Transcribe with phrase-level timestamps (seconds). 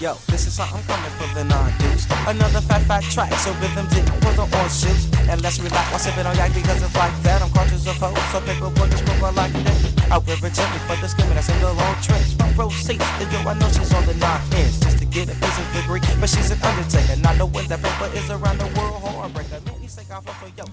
[0.00, 2.06] Yo, this is something coming for the non-deuce.
[2.26, 5.10] Another fat, fat track, so rhythm didn't put on shoes.
[5.28, 7.42] And let's relax while sipping on yak because it's like that.
[7.42, 10.10] I'm conscious of hoes, so paper boy just on like that.
[10.10, 12.34] Out with Virginia for the skimming, that's in the long trench.
[12.34, 14.78] Front row seat, the yo, I know she's on the nine inch.
[14.80, 17.16] Just to get a piece of degree, but she's an undertaker.
[17.20, 19.62] Not knowing that paper is around the world, heartbreaker.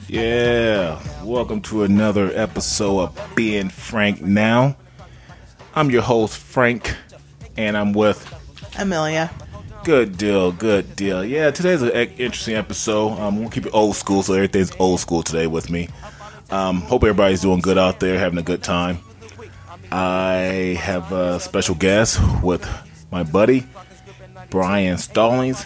[0.08, 4.78] Yeah, welcome to another episode of Being Frank Now.
[5.76, 6.96] I'm your host, Frank,
[7.58, 8.34] and I'm with
[8.80, 9.30] Amelia.
[9.84, 11.24] Good deal, good deal.
[11.24, 13.20] Yeah, today's an interesting episode.
[13.20, 15.90] Um, we'll keep it old school, so everything's old school today with me.
[16.50, 19.00] Um, hope everybody's doing good out there, having a good time.
[19.92, 22.66] I have a special guest with
[23.12, 23.66] my buddy
[24.50, 25.66] Brian Stallings.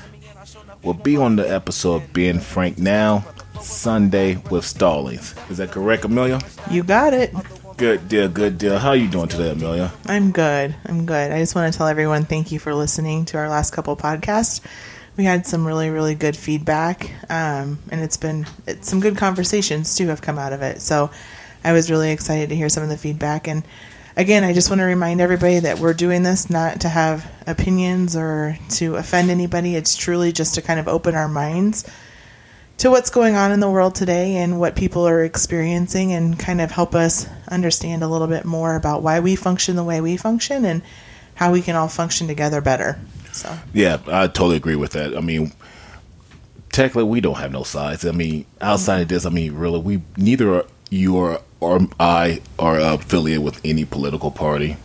[0.84, 3.26] We'll be on the episode Being Frank Now
[3.62, 5.36] Sunday with Stallings.
[5.52, 6.40] Is that correct, Amelia?
[6.72, 7.32] You got it.
[7.80, 8.78] Good deal, good deal.
[8.78, 9.94] How are you doing today, Amelia?
[10.06, 10.76] I'm good.
[10.86, 11.32] I'm good.
[11.32, 14.60] I just want to tell everyone thank you for listening to our last couple podcasts.
[15.16, 19.96] We had some really, really good feedback, um, and it's been it's some good conversations
[19.96, 20.82] too have come out of it.
[20.82, 21.10] So
[21.64, 23.48] I was really excited to hear some of the feedback.
[23.48, 23.64] And
[24.18, 28.14] again, I just want to remind everybody that we're doing this not to have opinions
[28.14, 29.78] or to offend anybody.
[29.78, 31.90] It's truly just to kind of open our minds
[32.80, 36.62] to what's going on in the world today and what people are experiencing and kind
[36.62, 40.16] of help us understand a little bit more about why we function the way we
[40.16, 40.82] function and
[41.36, 42.98] how we can all function together better.
[43.34, 45.16] So, Yeah, I totally agree with that.
[45.16, 45.52] I mean,
[46.72, 48.06] technically, we don't have no sides.
[48.06, 52.42] I mean, outside of this, I mean, really, we neither are, you or or I
[52.58, 54.78] are affiliated with any political party.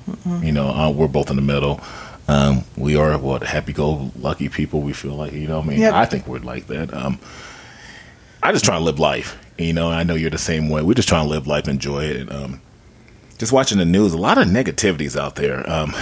[0.42, 1.80] You know, uh, we're both in the middle.
[2.26, 4.80] Um, we are what happy-go-lucky people.
[4.80, 5.60] We feel like you know.
[5.60, 5.94] I mean, Yep.
[5.94, 6.92] I think we're like that.
[6.92, 7.18] Um,
[8.44, 9.36] I just try to live life.
[9.58, 10.82] You know, I know you're the same way.
[10.82, 12.60] We're just trying to live life, enjoy it, and um,
[13.38, 14.12] just watching the news.
[14.12, 15.68] A lot of negativities out there.
[15.70, 15.92] Um,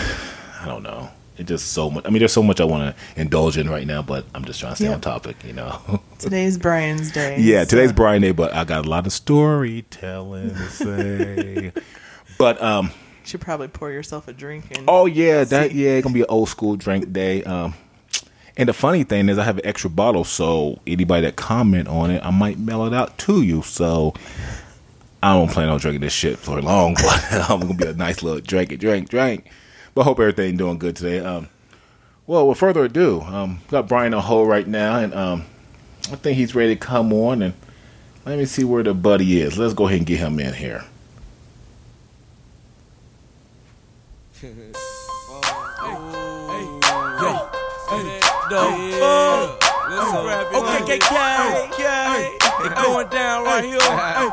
[0.61, 1.09] I don't know.
[1.39, 2.05] It just so much.
[2.05, 4.61] I mean, there's so much I want to indulge in right now, but I'm just
[4.61, 4.95] trying to stay Yeah.
[4.95, 5.37] on topic.
[5.45, 6.03] You know.
[6.19, 7.39] today's Brian's day.
[7.41, 11.73] yeah, today's So- Brian Day, but I got a lot of storytelling to say.
[12.39, 12.87] but um,
[13.23, 15.85] You should probably pour yourself a drink and oh yeah, that See.
[15.85, 17.45] yeah, it's gonna be an old school drink day.
[17.45, 17.75] Um,
[18.57, 22.11] and the funny thing is, I have an extra bottle, so anybody that comment on
[22.11, 23.63] it, I might mail it out to you.
[23.63, 24.15] So
[25.23, 28.23] I don't plan on drinking this shit for long, but I'm gonna be a nice
[28.23, 29.51] little drink it, drink, drink.
[29.95, 31.21] But hope everything doing good today.
[31.21, 31.49] Um,
[32.27, 35.45] well, with further ado, um, got Brian on hold right now, and um,
[36.11, 37.43] I think he's ready to come on.
[37.43, 37.55] And
[38.27, 39.59] let me see where the buddy is.
[39.59, 40.85] Let's go ahead and get him in here.
[48.53, 49.01] Okay,
[51.73, 53.81] okay, It going down right here.
[53.81, 54.29] Hey,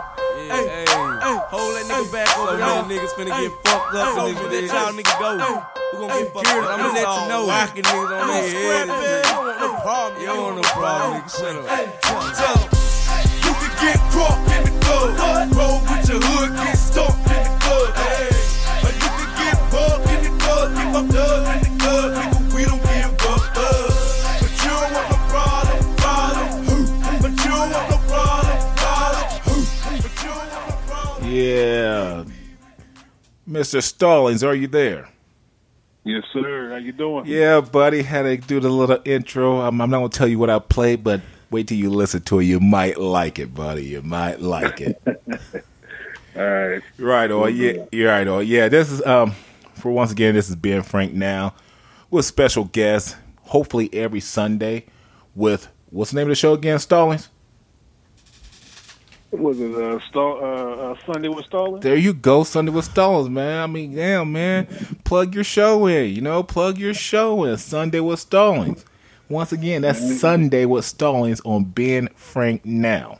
[0.49, 0.85] hey, hey.
[1.49, 2.67] Hold that nigga back over there.
[2.67, 5.63] So niggas finna get fucked up So niggas let y'all niggas go.
[5.93, 6.53] We gon' get fucked up.
[6.67, 7.47] I'm gonna let you know.
[7.47, 8.87] Rockin' niggas on their head.
[8.87, 8.93] You
[9.23, 10.21] don't want no problem.
[10.21, 11.31] You don't want no problem, nigga.
[11.39, 11.65] Shut up.
[12.35, 12.59] Tell.
[13.39, 15.55] You can get caught in the club.
[15.55, 17.28] Roll with your hood, get stomped
[33.49, 33.81] Mr.
[33.81, 35.09] Stallings, are you there?
[36.03, 36.69] Yes, sir.
[36.69, 37.25] How you doing?
[37.25, 38.03] Yeah, buddy.
[38.03, 39.61] Had to do the little intro.
[39.61, 42.39] I'm, I'm not gonna tell you what I played, but wait till you listen to
[42.39, 42.45] it.
[42.45, 43.85] You might like it, buddy.
[43.85, 45.01] You might like it.
[46.35, 46.81] All right.
[46.99, 48.69] right, or yeah, you're right, or yeah.
[48.69, 49.33] This is um
[49.73, 50.35] for once again.
[50.35, 51.53] This is Ben Frank now
[52.11, 53.15] with special guests.
[53.41, 54.85] Hopefully every Sunday
[55.35, 56.77] with what's the name of the show again?
[56.79, 57.29] Stallings.
[59.31, 61.79] Was it uh, Stall, uh, uh, Sunday with Stalin?
[61.81, 63.61] There you go, Sunday with Stallings, man.
[63.63, 64.65] I mean, damn, man.
[65.03, 67.57] Plug your show in, you know, plug your show in.
[67.57, 68.83] Sunday with Stallings.
[69.29, 73.19] Once again, that's Sunday with Stallings on Ben Frank Now.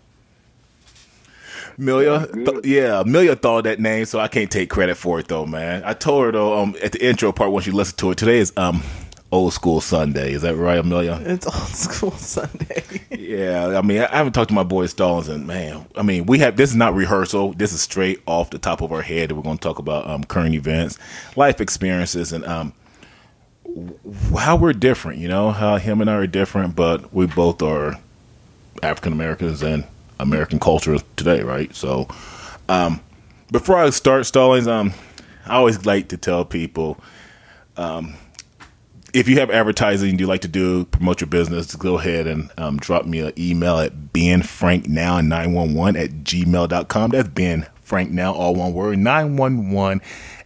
[1.78, 5.46] Amelia, th- yeah, Amelia thought that name, so I can't take credit for it though,
[5.46, 5.84] man.
[5.86, 8.40] I told her though, um, at the intro part once you listen to it, today
[8.40, 8.84] is um
[9.32, 10.34] old school Sunday.
[10.34, 11.22] Is that right, Amelia?
[11.24, 12.84] It's old school Sunday.
[13.30, 16.40] Yeah, I mean, I haven't talked to my boy Stallings, and man, I mean, we
[16.40, 17.54] have this is not rehearsal.
[17.54, 19.32] This is straight off the top of our head.
[19.32, 20.98] We're going to talk about um, current events,
[21.36, 22.74] life experiences, and um,
[24.36, 25.20] how we're different.
[25.20, 28.00] You know, how him and I are different, but we both are
[28.82, 29.86] African Americans and
[30.20, 31.74] American culture today, right?
[31.76, 32.08] So,
[32.68, 33.00] um,
[33.52, 34.92] before I start Stallings, um,
[35.46, 37.00] I always like to tell people
[39.14, 42.78] if you have advertising you like to do promote your business go ahead and um,
[42.78, 47.30] drop me an email at benfranknow911 at gmail.com that's
[47.90, 50.02] Frank Now, all one word, 911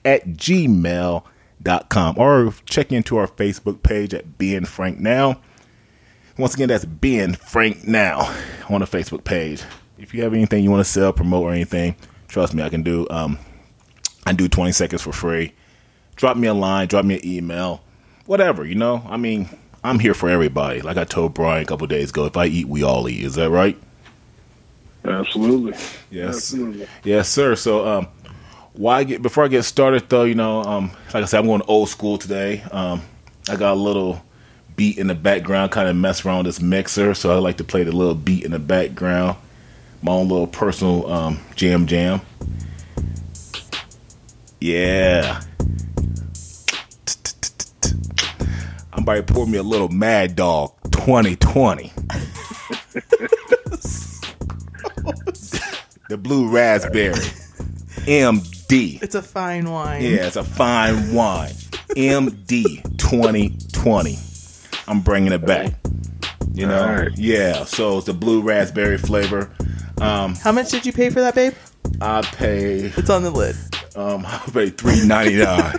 [0.06, 2.18] at gmail.com.
[2.18, 5.42] Or check into our Facebook page at Being Frank Now.
[6.38, 8.34] Once again, that's Being Frank Now
[8.70, 9.62] on the Facebook page.
[9.98, 11.98] If you have anything you want to sell, promote, or anything,
[12.30, 13.06] trust me, I can do.
[13.10, 13.38] Um,
[14.26, 15.54] I do 20 seconds for free.
[16.16, 17.83] Drop me a line, drop me an email,
[18.26, 19.06] whatever, you know?
[19.08, 19.50] I mean,
[19.84, 20.82] I'm here for everybody.
[20.82, 23.24] Like I told Brian a couple days ago, if I eat, we all eat.
[23.24, 23.78] Is that right?
[25.06, 25.74] Absolutely.
[26.10, 26.36] Yes.
[26.36, 26.88] Absolutely.
[27.04, 27.56] Yes, sir.
[27.56, 28.08] So, um,
[28.74, 30.24] why get before I get started though?
[30.24, 32.62] You know, um, like I said, I'm going old school today.
[32.72, 33.02] Um,
[33.50, 34.24] I got a little
[34.76, 37.64] beat in the background, kind of mess around with this mixer, so I like to
[37.64, 39.38] play the little beat in the background.
[40.02, 42.22] My own little personal um, jam jam.
[44.60, 45.42] Yeah.
[48.94, 51.92] I'm about to pour me a little Mad Dog 2020.
[56.10, 57.16] the blue raspberry.
[58.06, 59.02] MD.
[59.02, 60.04] It's a fine wine.
[60.04, 61.54] Yeah, it's a fine wine.
[61.96, 64.20] MD 2020.
[64.88, 65.74] I'm bringing it back.
[66.54, 66.86] You know?
[66.86, 67.18] Right.
[67.18, 69.52] Yeah, so it's the blue raspberry flavor.
[70.02, 71.56] Um, How much did you pay for that, babe?
[72.02, 73.56] I pay It's on the lid.
[73.96, 75.78] um, I pay three ninety nine.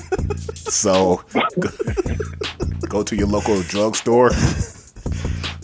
[0.55, 1.23] so
[2.89, 4.31] go, to your local drugstore.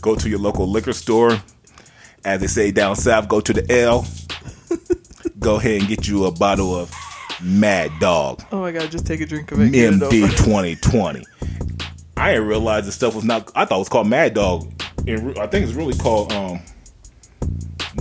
[0.00, 1.38] Go to your local liquor store.
[2.24, 4.06] As they say down south, go to the L.
[5.38, 6.92] Go ahead and get you a bottle of
[7.42, 9.72] Mad Dog Oh my god, just take a drink of it.
[9.72, 11.24] MD twenty twenty.
[12.16, 13.50] I didn't realize the stuff was not.
[13.54, 14.70] I thought it was called Mad Dog.
[15.06, 16.60] It, I think it's really called um,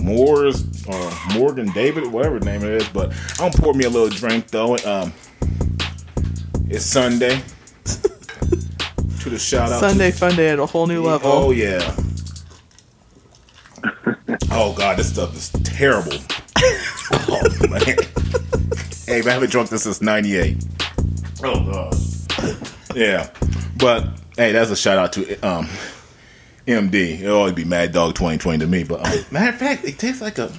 [0.02, 2.88] Moore's or Morgan David, whatever the name it is.
[2.88, 4.76] But I'm gonna pour me a little drink though.
[4.78, 5.12] Um,
[6.68, 7.40] it's Sunday.
[9.20, 9.80] to the shout out.
[9.80, 11.30] Sunday fun day at a whole new To, level.
[11.30, 11.94] oh yeah.
[14.50, 16.12] oh god, this stuff is terrible.
[17.12, 17.80] oh man.
[19.06, 20.64] Hey, man, I haven't drunk this since '98.
[21.42, 21.94] Oh god.
[22.94, 23.28] Yeah,
[23.78, 24.06] but
[24.36, 25.68] hey, that's a shout out to um,
[26.66, 27.20] MD.
[27.20, 28.84] It'll always be Mad Dog 2020 to me.
[28.84, 30.52] But um, matter of fact, it tastes like a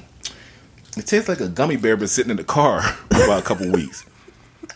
[0.97, 2.81] it tastes like a gummy bear been sitting in the car
[3.11, 4.05] for about a couple weeks.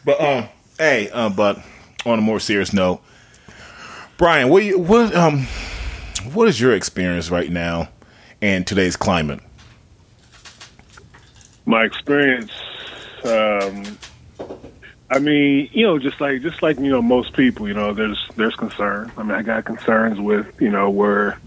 [0.03, 1.59] But um, hey, um, but
[2.05, 3.01] on a more serious note,
[4.17, 5.47] Brian, what you, what um
[6.33, 7.89] what is your experience right now
[8.41, 9.39] in today's climate?
[11.65, 12.51] my experience
[13.23, 13.97] um
[15.09, 18.27] i mean you know just like just like you know most people you know there's
[18.35, 21.39] there's concern i mean i got concerns with you know where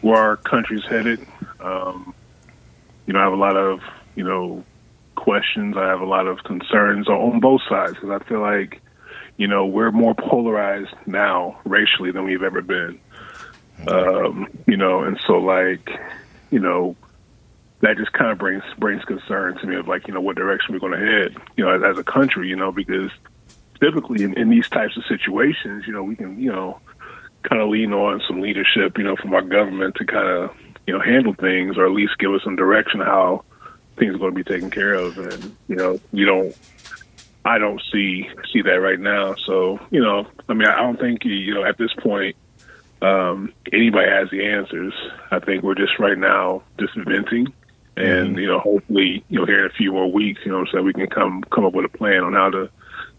[0.00, 1.24] where our country's headed.
[1.60, 2.14] Um
[3.06, 3.80] you know i have a lot of
[4.16, 4.64] you know
[5.14, 5.76] questions.
[5.76, 8.80] I have a lot of concerns on, both sides because i feel like
[9.36, 12.98] you know we're more polarized now racially than we've ever been.
[13.86, 15.90] Um you know and so like
[16.50, 16.96] you know
[17.80, 20.74] that just kind of brings brings concern to me of like you know what direction
[20.74, 23.10] we're going to head you know as, as a country you know because
[23.80, 26.78] typically in, in these types of situations you know we can you know
[27.42, 30.54] kind of lean on some leadership you know from our government to kind of
[30.86, 33.42] you know handle things or at least give us some direction how
[33.96, 36.56] things are going to be taken care of and you know you don't
[37.42, 41.24] I don't see see that right now so you know I mean I don't think
[41.24, 42.36] you know at this point
[43.02, 44.92] um, anybody has the answers.
[45.30, 47.52] I think we're just right now just venting,
[48.00, 48.38] and mm-hmm.
[48.38, 50.92] you know, hopefully, you know, here in a few more weeks, you know, so we
[50.92, 52.70] can come come up with a plan on how to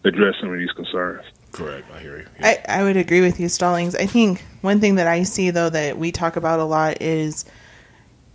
[0.04, 1.24] address some of these concerns.
[1.52, 2.26] Correct, I hear you.
[2.42, 3.96] I, I would agree with you, Stallings.
[3.96, 7.46] I think one thing that I see though that we talk about a lot is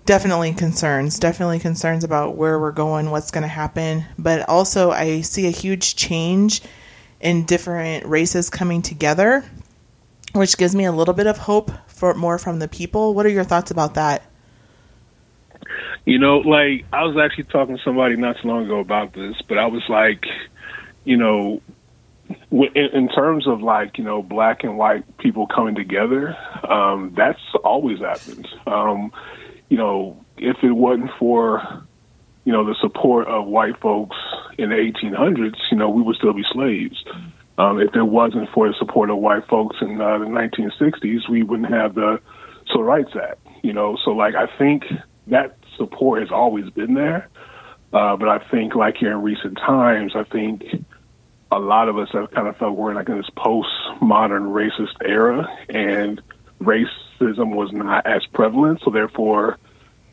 [0.06, 5.20] definitely concerns, definitely concerns about where we're going, what's going to happen, but also I
[5.20, 6.62] see a huge change
[7.20, 9.44] in different races coming together,
[10.32, 13.14] which gives me a little bit of hope for more from the people.
[13.14, 14.22] What are your thoughts about that?
[16.06, 19.34] You know, like I was actually talking to somebody not too long ago about this,
[19.48, 20.24] but I was like,
[21.04, 21.60] you know,
[22.50, 26.36] in, terms of like you know black and white people coming together,
[26.68, 28.46] um, that's always happened.
[28.68, 29.10] Um,
[29.68, 31.60] you know, if it wasn't for
[32.44, 34.16] you know the support of white folks
[34.58, 37.02] in the 1800s, you know, we would still be slaves.
[37.58, 41.42] Um, if it wasn't for the support of white folks in uh, the 1960s, we
[41.42, 42.20] wouldn't have the
[42.68, 43.40] Civil Rights Act.
[43.64, 44.84] You know, so like I think
[45.26, 47.28] that support has always been there.
[47.92, 50.64] Uh, but I think, like here in recent times, I think
[51.52, 55.48] a lot of us have kind of felt we're like in this post-modern racist era,
[55.68, 56.20] and
[56.60, 59.56] racism was not as prevalent, so therefore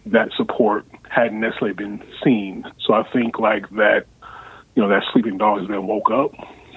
[0.06, 2.66] that support hadn't necessarily been seen.
[2.86, 4.06] So I think like that,
[4.76, 6.34] you know, that sleeping dog has been woke up,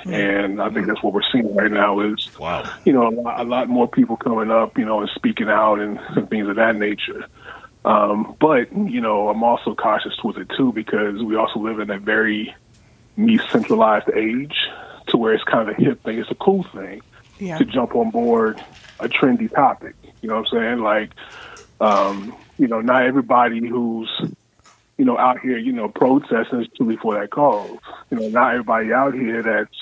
[0.07, 2.64] and I think that's what we're seeing right now is Wow.
[2.85, 5.81] you know, a lot, a lot more people coming up, you know, and speaking out
[5.81, 7.26] and, and things of that nature.
[7.87, 11.88] Um, but you know, I'm also cautious with it too because we also live in
[11.90, 12.52] a very
[13.16, 14.57] me centralized age
[15.09, 16.19] to where it's kind of a hip thing.
[16.19, 17.00] It's a cool thing
[17.38, 17.59] Yeah.
[17.59, 18.61] to jump on board
[18.99, 19.95] a trendy topic.
[20.21, 20.78] You know what I'm saying?
[20.81, 21.11] Like,
[21.81, 24.11] um, you know, not everybody who's
[24.99, 27.78] you know out here, you know, protesting is truly for that cause.
[28.11, 29.76] You know, not everybody out here that's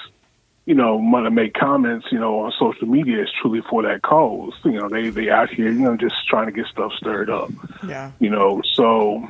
[0.66, 4.02] you know want to make comments, you know, on social media is truly for that
[4.02, 4.52] cause.
[4.64, 7.50] You know, they they out here, you know, just trying to get stuff stirred up.
[7.86, 8.12] Yeah.
[8.18, 9.28] You know, so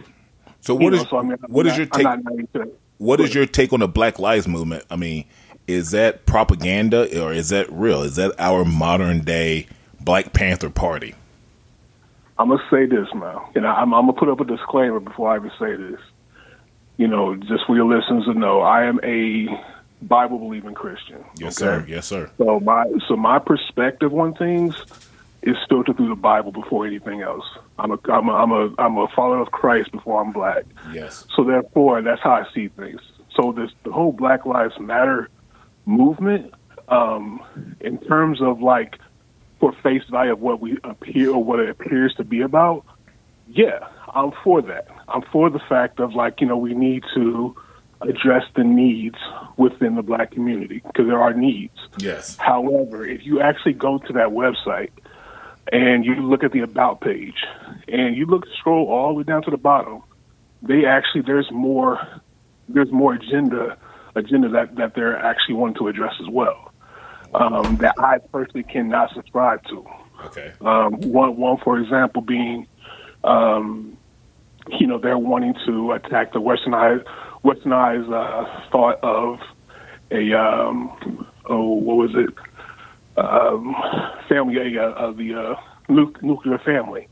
[0.60, 2.04] So you what know, is so, I mean, I'm what is not- your take?
[2.04, 2.72] not naive to that.
[2.98, 4.84] What is your take on the Black Lives Movement?
[4.88, 5.24] I mean,
[5.66, 8.02] is that propaganda or is that real?
[8.02, 9.66] Is that our modern day
[10.00, 11.14] Black Panther Party?
[12.38, 15.30] I'm gonna say this now, and I, I'm, I'm gonna put up a disclaimer before
[15.30, 16.00] I even say this.
[16.96, 19.48] You know, just for your listeners to know, I am a
[20.08, 21.24] Bible believing Christian.
[21.38, 21.80] Yes, okay?
[21.80, 21.84] sir.
[21.88, 22.30] Yes, sir.
[22.38, 24.76] So my so my perspective on things
[25.42, 27.44] is filtered through the Bible before anything else.
[27.78, 30.64] I'm a I'm a I'm a I'm a follower of Christ before I'm black.
[30.92, 31.26] Yes.
[31.34, 33.00] So therefore, that's how I see things.
[33.36, 35.28] So this the whole Black Lives Matter
[35.86, 36.54] movement,
[36.88, 37.42] um,
[37.80, 38.98] in terms of like
[39.60, 42.84] for face value of what we appear or what it appears to be about,
[43.48, 44.88] yeah, I'm for that.
[45.08, 47.54] I'm for the fact of like you know we need to
[48.08, 49.18] address the needs
[49.56, 51.76] within the black community because there are needs.
[51.98, 52.36] Yes.
[52.36, 54.90] However, if you actually go to that website
[55.72, 57.44] and you look at the about page
[57.88, 60.02] and you look scroll all the way down to the bottom,
[60.62, 61.98] they actually there's more
[62.68, 63.76] there's more agenda
[64.14, 66.72] agenda that, that they're actually wanting to address as well.
[67.34, 69.84] Um, that I personally cannot subscribe to.
[70.26, 70.52] Okay.
[70.60, 72.66] Um, one one for example being
[73.24, 73.96] um,
[74.68, 77.04] you know, they're wanting to attack the westernized
[77.44, 79.38] westernized uh, thought of
[80.10, 82.34] a um, oh what was it
[83.16, 83.74] um,
[84.28, 85.54] family uh, of the uh,
[85.88, 87.08] nu- nuclear family.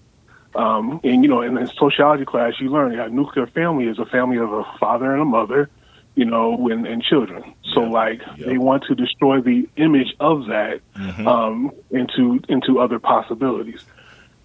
[0.55, 3.99] Um, and you know, in the sociology class, you learn that a nuclear family is
[3.99, 5.71] a family of a father and a mother,
[6.15, 7.55] you know, and, and children.
[7.73, 7.89] So, Yeah.
[7.91, 8.47] like, Yeah.
[8.47, 10.81] they want to destroy the image of that
[11.27, 13.81] um, into into other possibilities.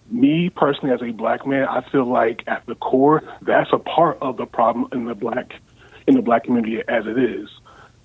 [0.10, 4.18] Me personally, as a black man, I feel like at the core, that's a part
[4.22, 5.52] of the problem in the black
[6.08, 7.50] in the black community as it is.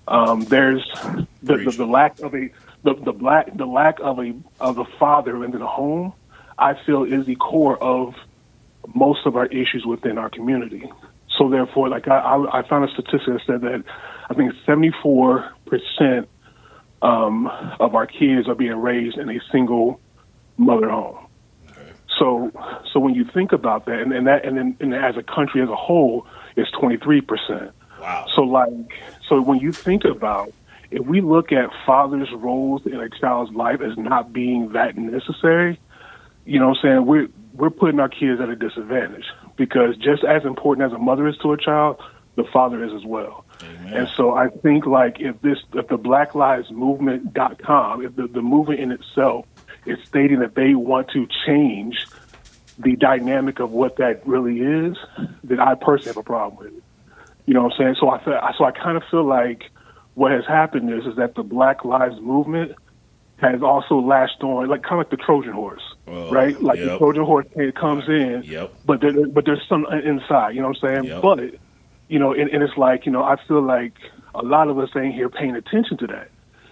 [0.07, 0.85] Um, there's
[1.41, 2.49] the, the, the lack of a
[2.83, 6.13] the, the black the lack of a of a father in the home.
[6.57, 8.13] I feel is the core of
[8.93, 10.91] most of our issues within our community.
[11.37, 13.83] So therefore, like I, I, I found a statistic that said that
[14.29, 16.27] I think 74 percent
[17.01, 17.47] um,
[17.79, 19.99] of our kids are being raised in a single
[20.57, 21.27] mother home.
[22.19, 22.51] So,
[22.91, 25.61] so when you think about that, and, and that, and then and as a country
[25.61, 27.71] as a whole, it's 23 percent.
[28.03, 28.27] Wow.
[28.35, 28.93] So, like,
[29.29, 30.51] so when you think about,
[30.91, 35.79] if we look at fathers' roles in a child's life as not being that necessary,
[36.45, 37.05] you know what I'm saying?
[37.05, 41.29] We're we're putting our kids at a disadvantage because just as important as a mother
[41.29, 42.01] is to a child,
[42.35, 43.45] the father is as well.
[43.61, 43.93] Amen.
[43.93, 48.41] And so I think like if this if the Black Lives Movement.com, if the, the
[48.41, 49.45] movement in itself
[49.85, 52.05] is stating that they want to change
[52.77, 54.97] the dynamic of what that really is,
[55.43, 56.82] then I personally have a problem with it.
[57.45, 57.95] You know what I'm saying?
[57.99, 59.69] So I feel, so I kind of feel like
[60.15, 62.73] what has happened is is that the Black Lives Movement
[63.37, 66.59] has also lashed on, like kind of like the Trojan horse, Well, right?
[66.61, 66.97] Like the.
[66.97, 68.73] Trojan horse it comes in, Yep.
[68.85, 70.55] but there, but there's some inside.
[70.55, 71.03] You know what I'm saying?
[71.05, 71.21] Yep.
[71.21, 71.39] But
[72.07, 73.93] you know, and, and it's like you know, I feel like
[74.35, 76.29] a lot of us ain't here paying attention to that.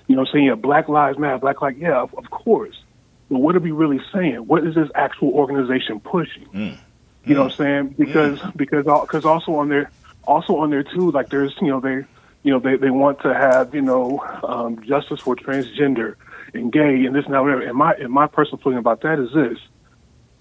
[0.08, 2.82] You know, what I'm saying yeah, Black Lives Matter, Black like yeah, of, of course.
[3.30, 4.48] But what are we really saying?
[4.48, 6.46] What is this actual organization pushing?
[6.54, 6.78] Mm.
[7.26, 7.96] You know what I'm saying?
[7.98, 9.90] Because because because also on there
[10.26, 12.06] also on there too, like there's you know they
[12.44, 16.16] you know they they want to have you know um, justice for transgender
[16.54, 17.62] and gay and this and that whatever.
[17.62, 19.58] And my and my personal feeling about that is this: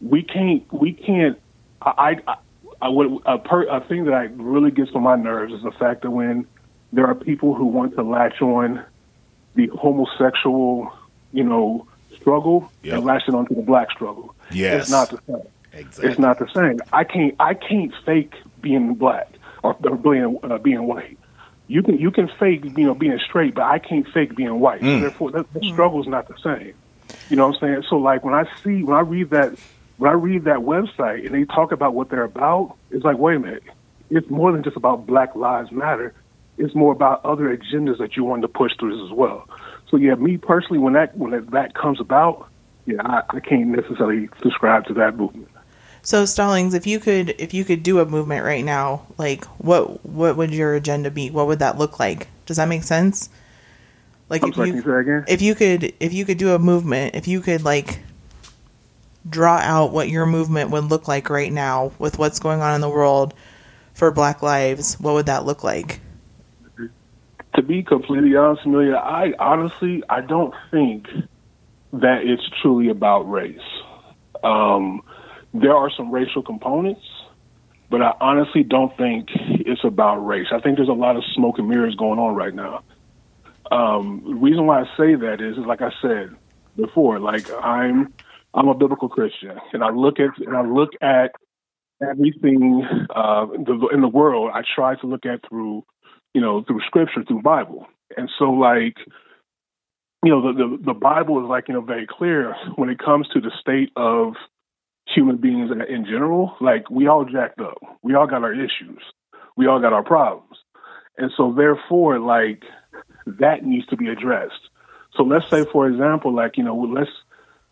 [0.01, 1.39] we can't we can't
[1.83, 2.37] I I,
[2.83, 5.73] I would a, per, a thing that I really gets on my nerves is the
[5.73, 6.47] fact that when
[6.93, 8.85] there are people who want to latch on
[9.55, 10.93] the homosexual
[11.33, 12.97] you know struggle Yep.
[12.97, 14.35] and latch it onto the black struggle.
[14.51, 14.83] Yes.
[14.83, 15.47] It's not the same.
[15.73, 16.11] Exactly.
[16.11, 16.81] It's not the same.
[16.93, 19.29] I can't I can't fake being black
[19.63, 21.19] or, or being uh, being white.
[21.67, 24.81] You can you can fake you know being straight, but I can't fake being white.
[24.81, 24.97] Mm.
[24.97, 26.75] So therefore, the, the struggle's not the same.
[27.29, 27.85] You know what I'm saying?
[27.89, 29.57] So like when I see when I read that
[29.99, 33.37] when I read that website and they talk about what they're about, it's like wait
[33.37, 33.63] a minute,
[34.11, 36.15] it's more than just about Black Lives Matter.
[36.59, 39.49] It's more about other agendas that you want to push through this as well.
[39.91, 42.49] So yeah, me personally, when that when that, that comes about,
[42.87, 45.49] yeah, I, I can't necessarily subscribe to that movement.
[46.03, 50.05] So Stallings, if you could if you could do a movement right now, like what
[50.05, 51.31] what would your agenda be?
[51.31, 52.29] What would that look like?
[52.47, 53.29] Does that make sense?
[54.29, 55.25] Like I'm if sorry, you can you say that again?
[55.29, 58.01] if you could if you could do a movement, if you could like
[59.29, 62.81] draw out what your movement would look like right now with what's going on in
[62.81, 63.35] the world
[63.93, 66.01] for Black lives, what would that look like?
[67.55, 71.09] to be completely honest, Amelia, I honestly I don't think
[71.93, 73.59] that it's truly about race.
[74.45, 75.03] Um,
[75.53, 77.03] there are some racial components,
[77.91, 80.49] but I honestly don't think it's about race.
[80.53, 82.83] I think there's a lot of smoke and mirrors going on right now.
[83.71, 86.35] Um, the reason why I say that is, is like I said
[86.77, 88.13] before, like I'm
[88.53, 91.33] I'm a biblical Christian, and I look at and I look at
[92.03, 92.83] everything
[93.15, 94.51] uh, in the, in the world.
[94.55, 95.85] I try to look at through
[96.35, 97.87] you know, through scripture, through Bible.
[98.17, 98.97] And so like,
[100.23, 103.27] you know, the, the, the Bible is like, you know, very clear when it comes
[103.29, 104.35] to the state of
[105.15, 106.57] human beings in, general.
[106.61, 107.79] Like we all jacked up.
[108.03, 109.03] We all got our issues.
[109.57, 110.57] We all got our problems.
[111.19, 112.63] And so therefore, like
[113.27, 114.69] that needs to be addressed.
[115.17, 117.11] So let's say, for example, like, you know, let's,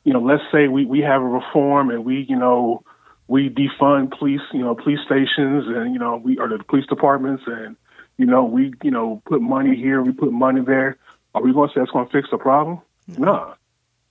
[0.05, 2.83] you know, let's say we, we have a reform and we, you know,
[3.29, 7.45] we defund police, you know, police stations and, you know, we are the police departments
[7.47, 7.77] and,
[8.17, 10.97] you know, we, you know, put money here, we put money there.
[11.35, 12.81] Are we going to say that's going to fix the problem?
[13.07, 13.33] No.
[13.33, 13.55] Nah.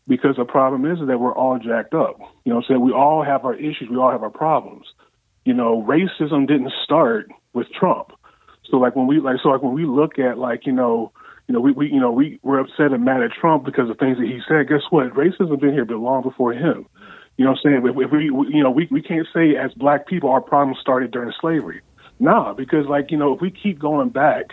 [0.07, 2.19] Because the problem is that we're all jacked up.
[2.45, 2.81] You know saying?
[2.81, 3.89] We all have our issues.
[3.89, 4.85] We all have our problems.
[5.43, 8.11] You know, racism didn't start with Trump.
[8.69, 11.11] So like when we like so like when we look at like, you know,
[11.47, 13.97] you know, we, we you know, we we're upset and mad at Trump because of
[13.97, 14.67] things that he said.
[14.67, 15.13] Guess what?
[15.13, 16.85] Racism been here long before him.
[17.37, 17.85] You know what I'm saying?
[17.85, 20.79] If, if we, we you know, we, we can't say as black people our problems
[20.81, 21.81] started during slavery.
[22.19, 24.47] Nah, because like you know, if we keep going back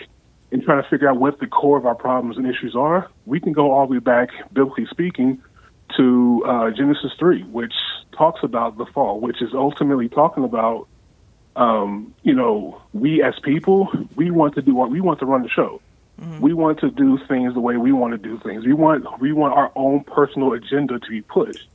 [0.54, 3.40] and trying to figure out what the core of our problems and issues are, we
[3.40, 5.42] can go all the way back, biblically speaking,
[5.96, 7.74] to uh, Genesis three, which
[8.16, 10.86] talks about the fall, which is ultimately talking about,
[11.56, 15.42] um, you know, we as people, we want to do what we want to run
[15.42, 15.82] the show.
[16.20, 16.40] Mm-hmm.
[16.40, 18.64] We want to do things the way we want to do things.
[18.64, 21.66] We want we want our own personal agenda to be pushed.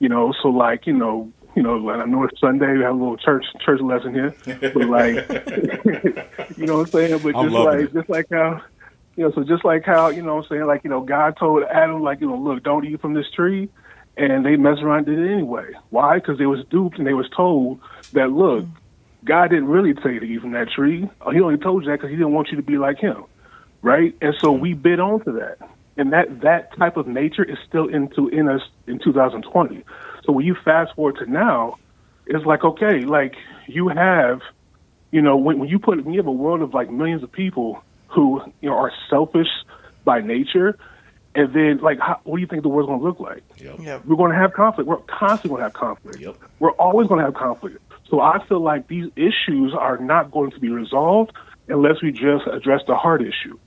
[0.00, 2.76] You know, so like you know, you know, I know it's Sunday.
[2.76, 5.14] We have a little church church lesson here, but like,
[6.58, 7.18] you know what I'm saying?
[7.22, 7.94] But just like, it.
[7.94, 8.62] just like how,
[9.16, 10.66] you know, so just like how, you know what I'm saying?
[10.66, 13.70] Like, you know, God told Adam, like, you know, look, don't eat from this tree,
[14.18, 15.72] and they messed around and did it anyway.
[15.88, 16.16] Why?
[16.16, 17.80] Because they was duped and they was told
[18.12, 18.70] that, look, mm.
[19.24, 21.08] God didn't really tell you to eat from that tree.
[21.22, 23.24] Uh, he only told you that because he didn't want you to be like him,
[23.80, 24.14] right?
[24.20, 24.82] And so we mm.
[24.82, 25.58] bit onto that,
[25.96, 29.82] and that that type of nature is still into in us in 2020.
[30.26, 31.78] So when you fast forward to now,
[32.26, 33.34] it's like okay, like
[33.66, 34.40] you have,
[35.12, 37.30] you know, when, when you put when you have a world of like millions of
[37.30, 39.48] people who you know are selfish
[40.04, 40.76] by nature,
[41.34, 43.42] and then like how, what do you think the world's going to look like?
[43.58, 43.76] Yep.
[43.80, 44.04] Yep.
[44.06, 44.88] We're going to have conflict.
[44.88, 46.18] We're constantly going to have conflict.
[46.18, 46.36] Yep.
[46.58, 47.78] We're always going to have conflict.
[48.10, 51.32] So I feel like these issues are not going to be resolved
[51.68, 53.58] unless we just address the heart issue.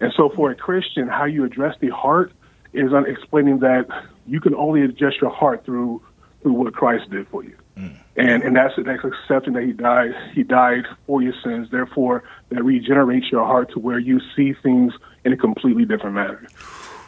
[0.00, 2.32] And so for a Christian, how you address the heart
[2.72, 3.86] is on explaining that
[4.26, 6.02] you can only adjust your heart through
[6.42, 7.56] through what Christ did for you.
[7.76, 7.96] Mm.
[8.16, 11.68] And and that's that's accepting that he died he died for your sins.
[11.70, 14.92] Therefore, that regenerates your heart to where you see things
[15.24, 16.46] in a completely different manner.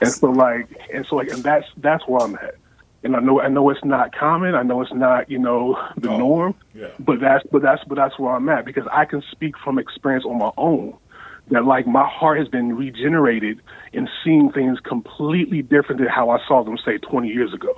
[0.01, 2.55] And so like and so like and that's that's where I'm at.
[3.03, 4.55] And I know I know it's not common.
[4.55, 6.55] I know it's not you know the oh, norm.
[6.75, 6.89] Yeah.
[7.01, 10.25] But that's but that's but that's where I'm at because I can speak from experience
[10.25, 10.97] on my own
[11.51, 13.61] that like my heart has been regenerated
[13.93, 17.75] in seeing things completely different than how I saw them say 20 years ago.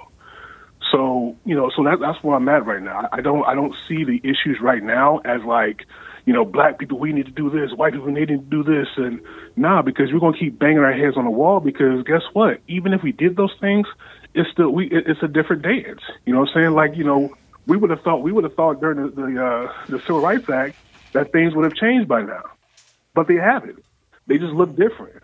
[0.92, 3.08] So you know, so that, that's where I'm at right now.
[3.10, 5.86] I don't I don't see the issues right now as like
[6.26, 8.88] you know black people we need to do this, white people need to do this,
[8.98, 9.20] and
[9.56, 11.60] nah, because we're gonna keep banging our heads on the wall.
[11.60, 12.60] Because guess what?
[12.68, 13.86] Even if we did those things,
[14.34, 16.02] it's still we it's a different dance.
[16.26, 16.74] You know what I'm saying?
[16.74, 17.34] Like you know,
[17.66, 20.48] we would have thought we would have thought during the the, uh, the Civil Rights
[20.50, 20.76] Act
[21.14, 22.44] that things would have changed by now,
[23.14, 23.82] but they haven't.
[24.26, 25.22] They just look different.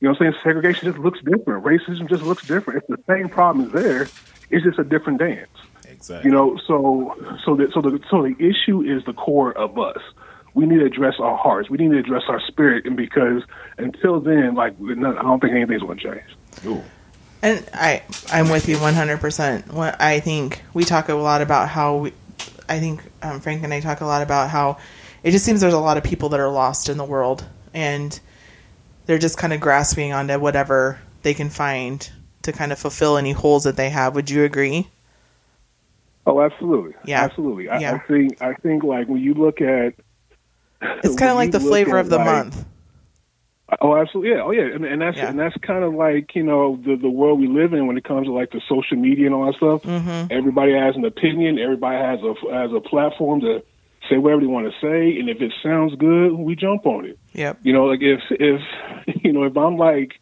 [0.00, 0.42] You know what I'm saying?
[0.44, 1.64] Segregation just looks different.
[1.64, 2.84] Racism just looks different.
[2.84, 4.08] It's the same problem is there.
[4.50, 5.48] It's just a different dance.
[5.88, 6.30] Exactly.
[6.30, 10.00] You know, so so that so the so the issue is the core of us.
[10.54, 11.70] We need to address our hearts.
[11.70, 13.42] We need to address our spirit, and because
[13.76, 16.66] until then, like I don't think anything's going to change.
[16.66, 16.82] Ooh.
[17.42, 19.72] And I, I'm with you 100%.
[19.72, 22.12] What I think we talk a lot about how we,
[22.68, 24.78] I think um, Frank and I talk a lot about how
[25.22, 28.18] it just seems there's a lot of people that are lost in the world, and
[29.06, 32.10] they're just kind of grasping onto whatever they can find
[32.48, 34.14] to kind of fulfill any holes that they have.
[34.14, 34.88] Would you agree?
[36.26, 36.94] Oh, absolutely.
[37.04, 37.22] Yeah.
[37.24, 37.68] absolutely.
[37.68, 37.94] I, Yeah.
[37.94, 39.94] I think I think like when you look at
[40.82, 42.64] It's kind of like the flavor of the like- month.
[43.82, 44.30] Oh, absolutely.
[44.32, 44.42] Yeah.
[44.42, 44.62] Oh, yeah.
[44.74, 45.28] And, and that's Yeah.
[45.28, 48.04] and that's kind of like you know the the world we live in when it
[48.04, 49.82] comes to like the social media and all that stuff.
[49.82, 50.32] Mm-hmm.
[50.32, 51.58] Everybody has an opinion.
[51.58, 53.62] Everybody has a has a platform to
[54.08, 57.18] say whatever they want to say, and if it sounds good, we jump on it.
[57.34, 57.58] Yep.
[57.62, 58.60] You know, like if if
[59.22, 60.12] you know if I'm like,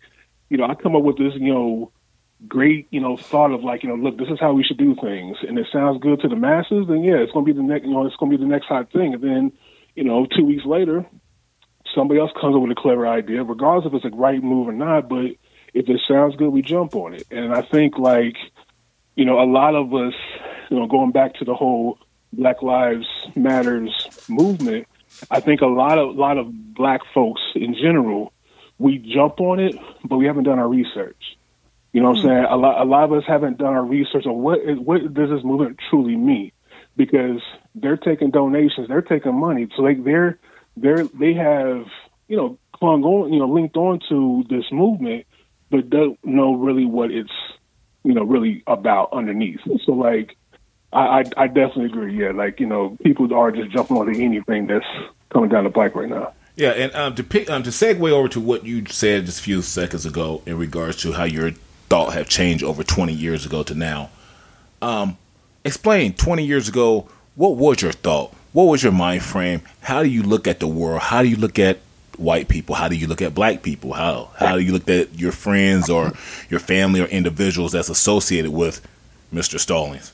[0.50, 1.92] you know, I come up with this, you know,
[2.46, 4.94] great, you know, thought of like, you know, look, this is how we should do
[5.00, 7.66] things, and it sounds good to the masses, then yeah, it's going to be the
[7.66, 9.14] next, you know, it's going to be the next hot thing.
[9.14, 9.52] And then,
[9.94, 11.06] you know, two weeks later,
[11.94, 14.72] somebody else comes up with a clever idea, regardless if it's a right move or
[14.72, 15.08] not.
[15.08, 15.32] But
[15.72, 17.24] if it sounds good, we jump on it.
[17.30, 18.36] And I think like,
[19.14, 20.14] you know, a lot of us,
[20.70, 21.98] you know, going back to the whole
[22.32, 24.86] Black Lives Matters movement,
[25.30, 28.32] I think a lot of a lot of black folks in general,
[28.78, 31.38] we jump on it, but we haven't done our research.
[31.96, 32.44] You know what I'm saying?
[32.50, 35.30] A lot, a lot of us haven't done our research on what is, what does
[35.30, 36.52] this movement truly mean,
[36.94, 37.40] because
[37.74, 40.38] they're taking donations, they're taking money, so like they're
[40.76, 41.86] they're they have
[42.28, 45.24] you know clung on, you know, linked on to this movement,
[45.70, 47.32] but don't know really what it's
[48.04, 49.60] you know really about underneath.
[49.86, 50.36] So like,
[50.92, 52.14] I I, I definitely agree.
[52.14, 54.84] Yeah, like you know, people are just jumping onto anything that's
[55.30, 56.34] coming down the pike right now.
[56.56, 59.42] Yeah, and um, to pick, um, to segue over to what you said just a
[59.42, 61.52] few seconds ago in regards to how your
[61.88, 64.10] thought have changed over 20 years ago to now.
[64.82, 65.16] Um,
[65.64, 68.34] explain 20 years ago, what was your thought?
[68.52, 69.62] What was your mind frame?
[69.80, 71.02] How do you look at the world?
[71.02, 71.78] How do you look at
[72.16, 72.74] white people?
[72.74, 73.92] How do you look at black people?
[73.92, 76.12] How how do you look at your friends or
[76.48, 78.86] your family or individuals that's associated with
[79.32, 79.60] Mr.
[79.60, 80.12] Stallings?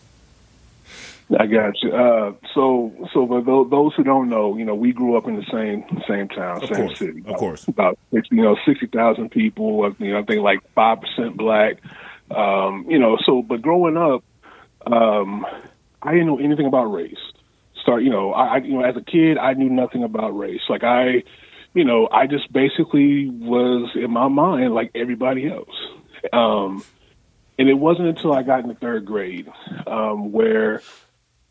[1.38, 1.92] I got you.
[1.94, 5.36] Uh, so, so for tho- those who don't know, you know, we grew up in
[5.36, 7.20] the same same town, Of same course, city.
[7.20, 7.68] of About- course.
[7.68, 9.84] about you know sixty thousand people.
[9.84, 11.76] uh, You know, I think like five percent black.
[12.30, 14.22] Um, you know, so but growing up,
[14.86, 15.46] um,
[16.02, 17.16] I didn't know anything about race.
[17.80, 20.62] Start, you know, I, I you know as a kid I knew nothing about race.
[20.68, 21.22] Like I,
[21.74, 25.74] you know, I just basically was in my mind like everybody else.
[26.32, 26.84] Um,
[27.58, 29.46] and it wasn't until I got in the third grade
[29.86, 30.80] um, where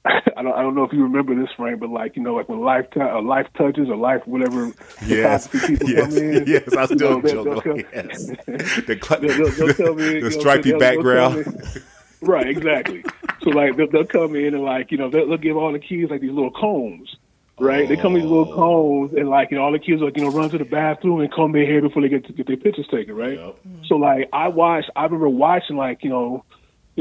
[0.05, 2.49] I don't I don't know if you remember this frame, but like you know, like
[2.49, 4.71] when life t- uh, life touches or life whatever
[5.05, 6.43] Yes, people yes, come in.
[6.47, 7.63] yes, I you still know, they'll- joke.
[7.63, 8.27] they'll come- Yes.
[8.87, 11.81] The, cl- they'll- they'll- they'll me, the stripy they'll- they'll background.
[12.21, 13.03] right, exactly.
[13.43, 15.79] So like they'll, they'll come in and like you know they'll, they'll give all the
[15.79, 17.15] kids like these little combs.
[17.59, 18.39] Right, they come in these Oh.
[18.39, 20.65] little combs, and like you know, all the kids like you know run to the
[20.65, 23.15] bathroom and comb their hair before they get to get their pictures taken.
[23.15, 23.55] Right, Yep.
[23.85, 26.43] so like I watched, I remember watching like you know,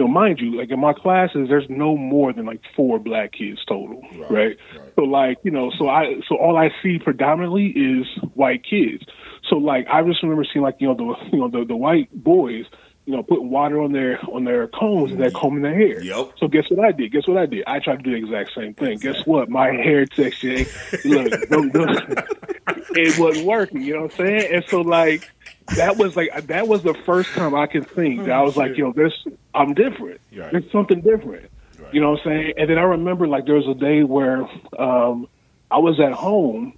[0.01, 3.33] you know, mind you, like in my classes, there's no more than like four black
[3.33, 4.57] kids total, Right, right?
[4.79, 4.93] right.
[4.97, 9.05] So like you know, so I so all I see predominantly is white kids.
[9.51, 12.09] So like I just remember seeing like you know the you know the the white
[12.15, 12.65] boys,
[13.05, 15.39] you know, putting water on their on their combs and they're mm-hmm.
[15.39, 16.03] combing their hair.
[16.03, 16.33] Yep.
[16.39, 17.13] So guess what I did?
[17.13, 17.65] Guess what I did?
[17.67, 18.97] I tried to do the exact same thing.
[19.01, 19.51] Guess what?
[19.51, 20.65] My hair texture,
[21.05, 22.19] look, don't- don't-
[22.97, 23.83] it wasn't working.
[23.83, 24.55] You know what I'm saying?
[24.55, 25.31] And so like
[25.77, 28.77] that was like that was the first time I could think that I was like,
[28.77, 29.13] know, this
[29.55, 30.21] I'm different.
[30.35, 30.53] Right.
[30.53, 31.51] There's something different.
[31.79, 31.95] Right.
[31.95, 32.55] You know what I'm saying?
[32.57, 34.43] And then I remember like there was a day where
[34.79, 35.29] um
[35.71, 36.77] I was at home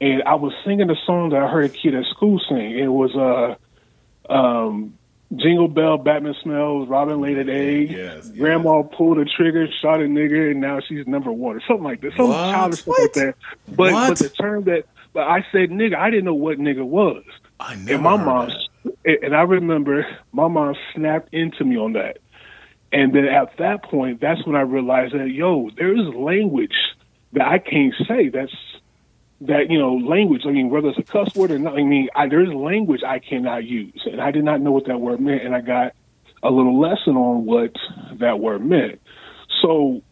[0.00, 2.78] and I was singing a song that I heard a kid at school sing.
[2.78, 4.98] It was uh um
[5.36, 7.90] Jingle Bell, Batman Smells, Robin laid an egg.
[7.90, 8.30] Yes, yes.
[8.38, 12.00] Grandma pulled a trigger, shot a nigga, and now she's number one, or something like
[12.02, 12.12] that.
[12.16, 13.34] Some childish stuff like that.
[13.68, 14.08] But What?
[14.10, 17.24] but the term that but I said nigga, I didn't know what nigga was.
[17.60, 19.22] I never And my mom, that.
[19.22, 22.18] and I remember my mom snapped into me on that.
[22.92, 26.76] And then at that point, that's when I realized that yo, there is language
[27.32, 28.28] that I can't say.
[28.28, 28.54] That's
[29.42, 30.42] that you know language.
[30.46, 31.74] I mean, whether it's a cuss word or not.
[31.74, 34.86] I mean, I, there is language I cannot use, and I did not know what
[34.86, 35.42] that word meant.
[35.42, 35.94] And I got
[36.42, 37.72] a little lesson on what
[38.20, 39.00] that word meant.
[39.62, 40.02] So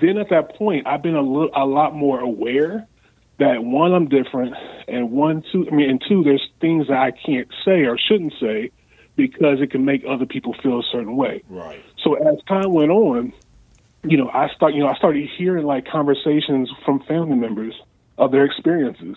[0.00, 2.86] then at that point, I've been a little, a lot more aware
[3.42, 4.54] that one, I'm different,
[4.88, 8.34] and one, two, I mean, and two, there's things that I can't say or shouldn't
[8.40, 8.70] say
[9.16, 11.42] because it can make other people feel a certain way.
[11.48, 11.84] Right.
[12.02, 13.32] So as time went on,
[14.04, 17.74] you know, I start, you know, I started hearing like conversations from family members
[18.18, 19.16] of their experiences,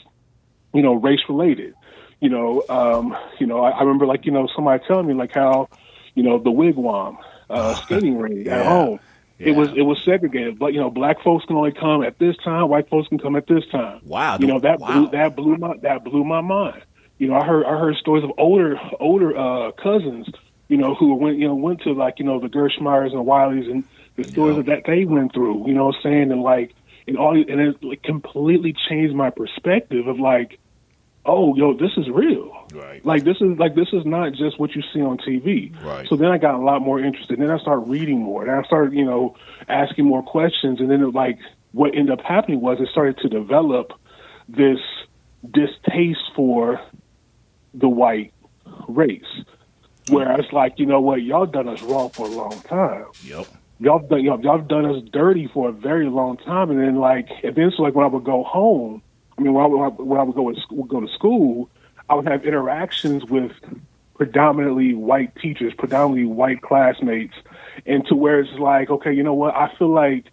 [0.74, 1.74] you know, race related.
[2.20, 5.32] You know, um, you know, I, I remember like, you know, somebody telling me like
[5.34, 5.70] how,
[6.14, 7.18] you know, the wigwam,
[7.50, 8.60] uh, skating ring Yeah.
[8.60, 9.00] at home.
[9.38, 9.48] Yeah.
[9.50, 12.38] It was it was segregated, but you know, black folks can only come at this
[12.38, 14.00] time, white folks can come at this time.
[14.04, 14.94] Wow, You know that wow.
[14.94, 16.82] blew, that blew my that blew my mind.
[17.18, 20.28] You know, I heard I heard stories of older older uh, cousins,
[20.70, 23.70] you know, who went you know went to like you know the Gerstmeyers and Wileys
[23.70, 23.84] and
[24.16, 24.76] the stories Yeah.
[24.76, 25.68] that they went through.
[25.68, 26.74] You know, what I'm saying and like
[27.08, 30.60] and all and it like, completely changed my perspective of like,
[31.26, 32.52] oh, yo, this is real.
[32.74, 33.06] Right.
[33.06, 35.74] Like this is like this is not just what you see on TV.
[35.84, 36.08] Right.
[36.08, 37.40] So then I got a lot more interested.
[37.40, 38.46] Then I started reading more.
[38.46, 39.36] Then I started, you know,
[39.68, 40.80] asking more questions.
[40.80, 41.38] And then it, like
[41.72, 43.94] what ended up happening was it started to develop
[44.48, 44.80] this
[45.52, 46.82] distaste for
[47.74, 48.34] the white
[48.88, 49.24] race.
[50.10, 53.06] Where it's like, you know what, y'all done us wrong for a long time.
[53.24, 53.48] Yep.
[53.80, 56.70] Y'all done y'all, y'all done us dirty for a very long time.
[56.70, 59.02] And then like and then so like when I would go home,
[59.38, 61.70] I mean when I would when I would go to school, go to school,
[62.10, 63.52] I would have interactions with
[64.16, 67.36] predominantly white teachers, predominantly white classmates,
[67.86, 69.56] and to where it's like, okay, you know what?
[69.56, 70.26] I feel like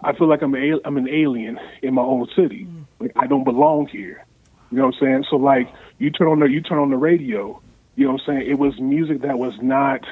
[0.00, 2.66] I feel like I'm a, I'm an alien in my own city.
[2.66, 2.84] Mm.
[3.00, 4.24] Like I don't belong here.
[4.70, 5.24] You know what I'm saying?
[5.30, 7.60] So like you turn on the you turn on the radio.
[7.96, 8.50] You know what I'm saying?
[8.50, 10.04] It was music that was not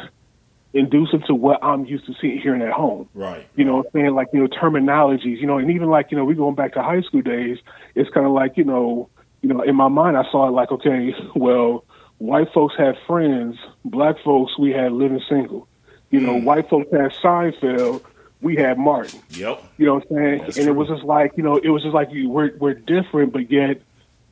[0.77, 3.09] inducive to what I'm used to seeing hearing at home.
[3.15, 3.47] Right.
[3.57, 4.15] You know what I'm saying?
[4.15, 6.83] Like, you know, terminologies, you know, and even like, you know, we going back to
[6.83, 7.59] high school days,
[7.95, 9.09] it's kind of like, you know,
[9.43, 11.85] you know, in my mind, I saw it like, okay, well,
[12.19, 15.69] white folks had friends, black folks, we had living single.
[16.11, 16.45] You know, mm.
[16.45, 18.03] white folks had Seinfeld,
[18.41, 19.21] we had Martin.
[19.31, 19.63] Yep.
[19.77, 20.39] You know what I'm saying?
[20.39, 22.75] That's and it was just like, you know, it was just like you we're we're
[22.75, 23.81] different, but yet,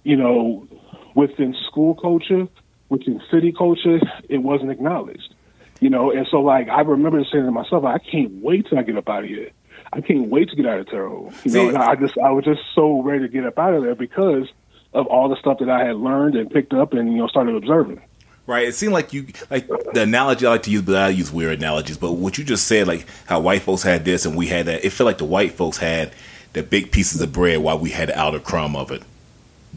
[0.05, 0.69] you know,
[1.15, 2.47] within school culture,
[2.89, 5.35] within city culture, it wasn't acknowledged.
[5.81, 8.83] You know, and so like I remember saying to myself, I can't wait till I
[8.83, 9.51] get up out of here.
[9.93, 11.33] I can't wait to get out of Terre Haute.
[11.45, 13.83] You know, See- I just I was just so ready to get up out of
[13.83, 14.49] there because
[14.93, 17.55] of all the stuff that I had learned and picked up and you know started
[17.55, 18.01] observing.
[18.47, 18.69] Right.
[18.69, 21.59] It seemed like you like the analogy I like to use, but I use weird
[21.59, 21.97] analogies.
[21.97, 24.85] But what you just said, like how white folks had this and we had that,
[24.85, 26.13] it felt like the white folks had
[26.53, 29.03] the big pieces of bread while we had the outer crumb of it.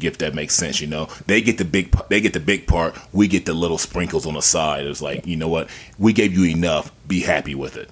[0.02, 2.96] If that makes sense, you know, they get the big, they get the big part.
[3.14, 4.86] We get the little sprinkles on the side.
[4.86, 6.92] It's like, you know what, we gave you enough.
[7.08, 7.90] Be happy with it.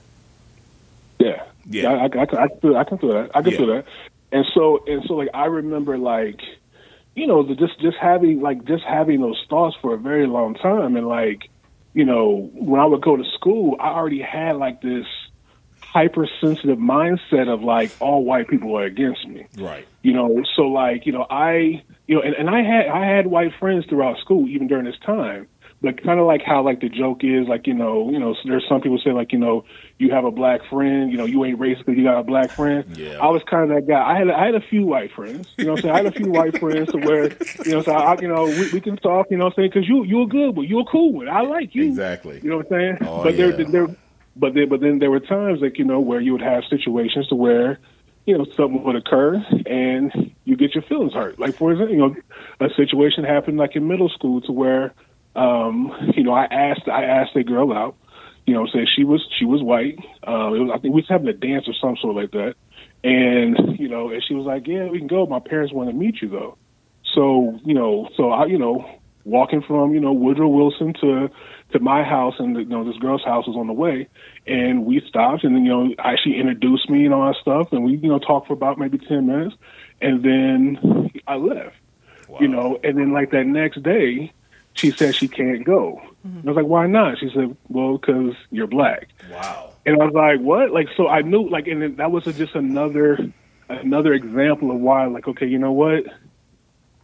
[1.20, 1.89] Yeah, Yeah.
[1.91, 3.32] I, I, I, can- I can feel, I can feel that.
[3.34, 3.58] I can Yeah.
[3.58, 3.86] feel that.
[4.32, 6.41] And so, and so, like I remember, like
[7.15, 10.56] you know, the, just just having like just having those thoughts for a very long
[10.56, 11.50] time, and like
[11.94, 15.06] you know, when I would go to school, I already had like this
[15.95, 19.88] hypersensitive mindset of like all white people are against me Right.
[20.01, 23.27] you know so like you know i you know and, and i had i had
[23.27, 25.47] white friends throughout school even during this time
[25.81, 28.65] but kind of like how like the joke is like you know you know there's
[28.67, 29.63] some people say like you know
[29.97, 32.49] you have a black friend you know you ain't racist because you got a black
[32.51, 33.17] friend Yeah.
[33.21, 35.63] i was kind of that guy i had i had a few white friends you
[35.65, 37.23] know what i'm saying i had a few white friends to where
[37.65, 39.69] you know so I, you know we, we can talk you know what i'm saying
[39.73, 42.41] because you you're good but you're cool with i like you Exactly.
[42.43, 43.67] you know what i'm saying Oh, but there yeah.
[43.69, 43.88] there
[44.36, 47.28] but then but then there were times like you know where you would have situations
[47.28, 47.80] to where
[48.26, 51.39] you know, something would occur and you get your feelings hurt.
[51.39, 52.15] Like for example, you know,
[52.60, 54.93] a situation happened like in middle school to where,
[55.36, 57.95] um, you know, I asked I asked a girl out,
[58.45, 60.00] you know, say she was she was white.
[60.00, 62.56] It was, I think we was having a dance or some sort like that,
[63.04, 65.26] and you know, and she was like, yeah, we can go.
[65.28, 66.58] My parents want to meet you though.
[67.13, 68.86] So you know, so I you know,
[69.24, 71.30] walking from you know Woodrow Wilson to
[71.75, 74.07] to my house and you know this girl's house was on the way,
[74.47, 77.83] and we stopped and you know I- she introduced me and all that stuff, and
[77.83, 79.55] we you know talked for about maybe ten minutes,
[80.01, 81.75] and then I left.
[82.39, 84.33] You know, and then like that next day,
[84.73, 86.01] she said she can't go.
[86.25, 86.39] Mm-hmm.
[86.39, 87.19] And I was like, why not?
[87.19, 89.09] She said, well, because you're black.
[89.31, 89.71] Wow.
[89.85, 90.71] And I was like, what?
[90.71, 93.31] Like, so I knew, like, and then that was just another,
[93.69, 96.03] another example of why, like, okay, you know what?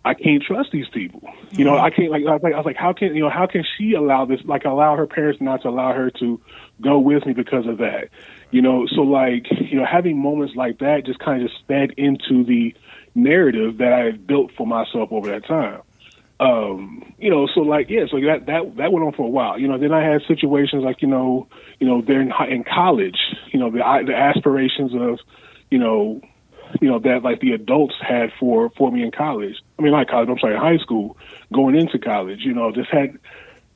[0.03, 1.21] I can't trust these people.
[1.51, 3.29] You know, I can't, like, I was like, I was like, how can, you know,
[3.29, 6.41] how can she allow this, like, allow her parents not to allow her to
[6.81, 8.09] go with me because of that?
[8.49, 11.91] You know, so like, you know, having moments like that just kind of just fed
[11.97, 12.75] into the
[13.13, 15.81] narrative that I had built for myself over that time
[16.41, 19.59] um, you know, so like, yeah, so that, that, that went on for a while,
[19.59, 21.47] you know, then I had situations like, you know,
[21.79, 23.19] you know, they're in, in college,
[23.53, 25.19] you know, the, the aspirations of,
[25.69, 26.19] you know,
[26.79, 29.55] you know, that like the adults had for, for me in college.
[29.77, 31.17] I mean, not college, I'm sorry, high school,
[31.53, 33.17] going into college, you know, just had,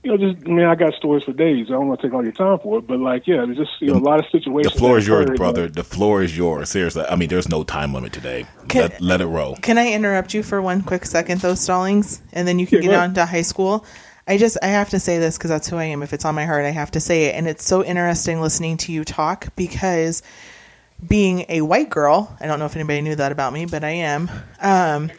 [0.04, 1.66] you know, just, I mean, I got stories for days.
[1.68, 3.72] I don't want to take all your time for it, but like, yeah, there's just,
[3.80, 4.74] you know, a lot of situations.
[4.74, 5.68] The floor is yours, occurred, brother.
[5.68, 6.70] The floor is yours.
[6.70, 7.04] Seriously.
[7.10, 8.46] I mean, there's no time limit today.
[8.68, 9.56] Can- let, let it roll.
[9.56, 12.90] Can I interrupt you for one quick second, though, Stallings, and then you can Yeah,
[12.90, 13.86] get on to high school?
[14.28, 16.02] I just I have to say this because that's who I am.
[16.02, 18.78] If it's on my heart, I have to say it, and it's so interesting listening
[18.78, 20.24] to you talk because
[21.08, 23.92] being a white girl, I don't know if anybody knew that about me, but I
[23.92, 24.30] am.
[24.62, 25.12] Um,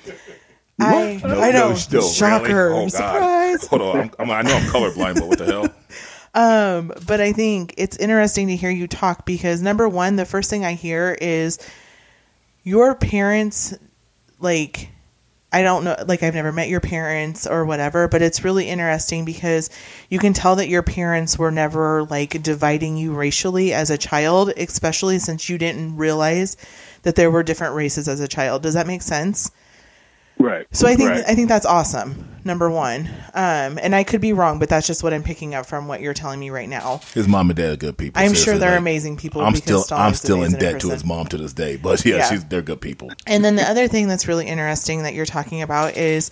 [0.79, 2.87] I No, I know, no, still, shocker, really?
[2.87, 2.93] Oh, God.
[2.93, 3.67] surprise.
[3.69, 3.99] Hold on.
[3.99, 5.69] I'm, I'm, I know I'm colorblind, but what the hell?
[6.35, 10.51] Um, but I think it's interesting to hear you talk because number one, the first
[10.51, 11.59] thing I hear is
[12.63, 13.73] your parents,
[14.39, 14.91] like,
[15.57, 19.25] I don't know, like, I've never met your parents or whatever, but it's really interesting
[19.25, 19.71] because
[20.11, 24.53] you can tell that your parents were never like dividing you racially as a child,
[24.59, 26.59] especially since you didn't realize
[27.05, 28.63] that there were different races as a child.
[28.65, 29.51] Does that make sense?
[30.39, 30.67] Right.
[30.73, 31.25] So I think right.
[31.27, 32.29] I think that's awesome.
[32.45, 35.67] Number one, um, and I could be wrong, but that's just what I'm picking up
[35.67, 37.01] from what you're telling me right now.
[37.13, 38.23] His mom and dad are good people.
[38.23, 39.43] I'm sure they're like, amazing people.
[39.43, 42.05] I'm because still I'm still in amazing debt to his mom to this day, but
[42.07, 42.29] yeah, Yeah.
[42.31, 43.11] she's they're good people.
[43.27, 46.31] And then the other thing that's really interesting that you're talking about is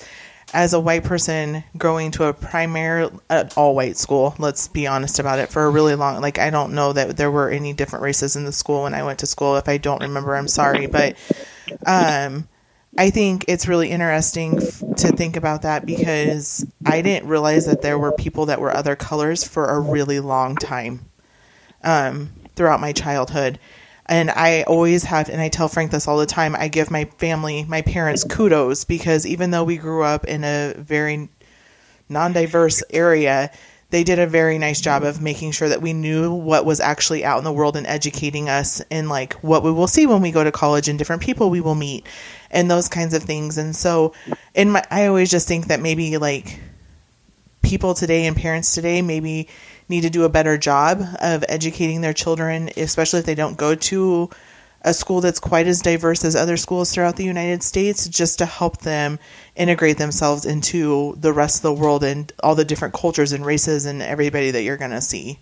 [0.52, 5.18] as a white person going to a primary uh, all white school, let's be honest
[5.18, 8.04] about it, for a really long like I don't know that there were any different
[8.04, 9.56] races in the school when I went to school.
[9.56, 11.16] If I don't remember, I'm sorry, but
[11.86, 12.46] um
[12.96, 17.82] I think it's really interesting f- to think about that because I didn't realize that
[17.82, 21.00] there were people that were other colors for a really long time
[21.82, 23.58] um, throughout my childhood.
[24.06, 27.06] And I always have, and I tell Frank this all the time, I give my
[27.18, 31.28] family, my parents kudos because even though we grew up in a very
[32.08, 33.50] non diverse area,
[33.94, 37.24] they did a very nice job of making sure that we knew what was actually
[37.24, 40.32] out in the world and educating us in like what we will see when we
[40.32, 42.04] go to college and different people we will meet
[42.50, 43.56] and those kinds of things.
[43.56, 44.12] And so,
[44.52, 46.58] in my, I always just think that maybe like
[47.62, 49.46] people today and parents today maybe
[49.88, 53.76] need to do a better job of educating their children, especially if they don't go
[53.76, 54.28] to
[54.84, 58.46] a school that's quite as diverse as other schools throughout the United States, just to
[58.46, 59.18] help them
[59.56, 63.86] integrate themselves into the rest of the world and all the different cultures and races
[63.86, 65.38] and everybody that you're going to see.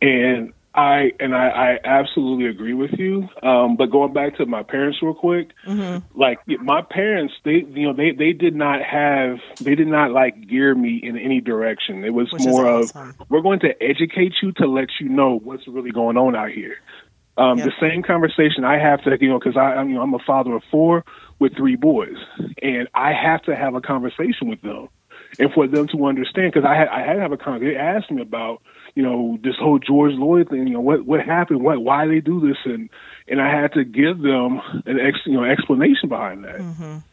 [0.00, 3.28] And I and I, I absolutely agree with you.
[3.42, 5.50] Um, but going back to my parents real quick,
[6.14, 10.46] like my parents, they you know they they did not have they did not like
[10.46, 12.04] gear me in any direction.
[12.04, 13.16] It was Which more awesome.
[13.18, 16.50] of we're going to educate you to let you know what's really going on out
[16.50, 16.76] here.
[17.36, 17.66] Um, Yep.
[17.66, 20.18] The same conversation I have to, you know, because I, I'm, you know, I'm a
[20.18, 21.04] father of four
[21.38, 22.16] with three boys,
[22.60, 24.88] and I have to have a conversation with them,
[25.38, 27.74] and for them to understand, because I had, I had to have a conversation.
[27.74, 28.60] They asked me about,
[28.94, 32.20] you know, this whole George Floyd thing, you know, what, what happened, what, why they
[32.20, 32.90] do this, and,
[33.28, 36.60] and I had to give them an ex, you know, explanation behind that.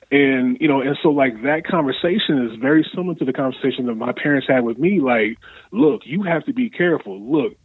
[0.09, 3.95] And you know, and so like that conversation is very similar to the conversation that
[3.95, 5.01] my parents had with me.
[5.01, 5.37] Like,
[5.71, 7.19] look, you have to be careful.
[7.19, 7.57] Look,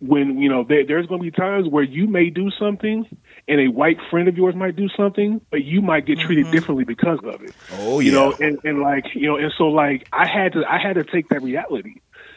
[0.00, 3.06] when you know there, there's going to be times where you may do something
[3.48, 6.54] and a white friend of yours might do something but you might get treated mm-hmm.
[6.54, 7.54] differently because of it.
[7.78, 8.06] Oh yeah.
[8.06, 10.94] you know and, and like you know and so like i had to i had
[10.94, 11.94] to take that reality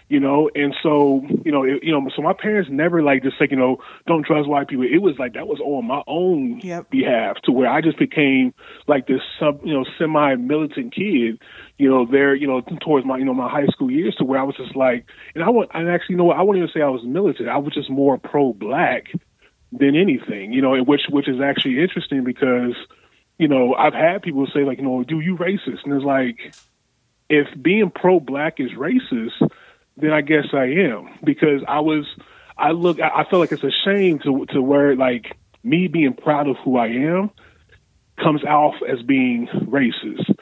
[0.10, 3.36] you know and so you know it, you know so my parents never like just
[3.40, 6.60] like you know don't trust white people it was like that was on my own
[6.62, 6.90] Yep.
[6.90, 8.54] behalf to where i just became
[8.88, 11.40] like this sub you know semi militant kid
[11.78, 14.40] you know there you know towards my you know my high school years to where
[14.40, 16.74] i was just like and i want and actually you know what i wouldn't even
[16.74, 19.06] say i was militant i was just more pro black
[19.72, 22.76] than anything you know and which which is actually interesting because
[23.38, 26.38] you know i've had people say like you know do you racist and it's like
[27.30, 29.48] if being pro black is racist,
[30.02, 32.06] then I guess I am because I was
[32.58, 36.14] I look I I feel like it's a shame to to where like me being
[36.14, 37.32] proud of who I am
[38.22, 40.36] comes off as being racist.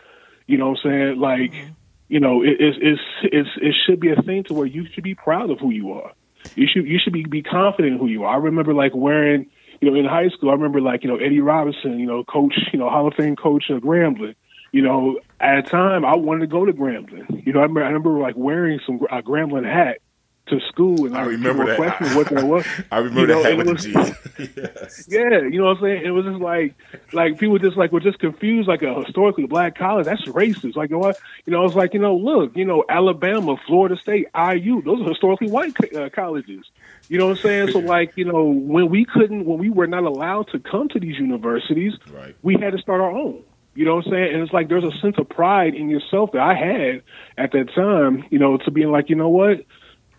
[0.47, 1.19] You know what I'm saying?
[1.19, 1.71] Like, mm-hmm.
[2.07, 5.03] you know, it, it's it's it's it should be a thing to where you should
[5.03, 6.11] be proud of who you are.
[6.55, 8.35] You should you should be be confident in who you are.
[8.35, 9.47] I remember like wearing
[9.81, 10.49] you know in high school.
[10.49, 13.35] I remember like you know Eddie Robinson, you know coach, you know Hall of Fame
[13.35, 14.35] coach of Grambling.
[14.71, 17.45] You know, at a time I wanted to go to Grambling.
[17.45, 19.99] You know, I remember, I remember like wearing some a Grambling hat
[20.47, 21.75] to school, and I like, remember that.
[21.75, 22.65] questioning what that was.
[22.91, 25.05] I remember you know, that and with it the was- yes.
[25.09, 26.05] yeah, you know what I'm saying?
[26.05, 26.73] It was just like,
[27.11, 30.05] like people just like were just confused, like a historically black college.
[30.05, 30.77] That's racist.
[30.77, 31.19] Like, you know what?
[31.45, 35.09] You know, it's like, you know, look, you know, Alabama, Florida State, IU, those are
[35.09, 36.63] historically white uh, colleges.
[37.09, 37.71] You know what I'm saying?
[37.71, 40.99] So, like, you know, when we couldn't, when we were not allowed to come to
[40.99, 42.35] these universities, Right.
[42.41, 43.43] we had to start our own.
[43.77, 44.33] You know what I'm saying?
[44.33, 47.03] And it's like there's a sense of pride in yourself that I had
[47.37, 48.25] at that time.
[48.31, 49.63] You know, to being like, you know what?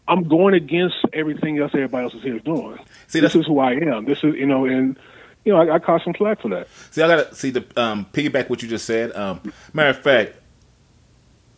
[0.07, 2.79] I'm going against everything else everybody else is here doing.
[3.09, 4.05] See, this is who I am.
[4.05, 4.97] This is, you know, and
[5.45, 6.69] you know, I, I caught some slack for that.
[6.93, 9.11] See, I gotta see the um, piggyback what you just said.
[9.17, 10.37] Um, matter of fact,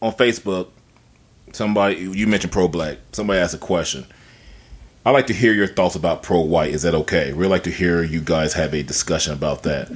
[0.01, 0.69] on Facebook,
[1.53, 2.97] somebody you mentioned pro black.
[3.13, 4.07] Somebody asked a question.
[5.05, 6.71] I like to hear your thoughts about pro white.
[6.71, 7.35] Is that okay?
[7.35, 9.91] We'd like to hear you guys have a discussion about that.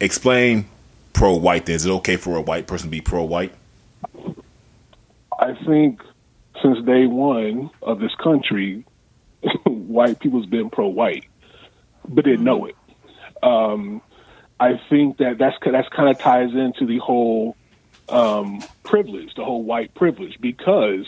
[0.00, 0.66] Explain
[1.12, 1.68] pro white.
[1.68, 3.52] Is it okay for a white person to be pro white?
[5.38, 6.02] I think
[6.62, 8.84] since day one of this country,
[9.64, 11.24] white people's been pro-white,
[12.08, 12.76] but didn't know it.
[13.42, 14.02] Um,
[14.58, 17.56] I think that that's that's kind of ties into the whole
[18.08, 21.06] um, privilege, the whole white privilege, because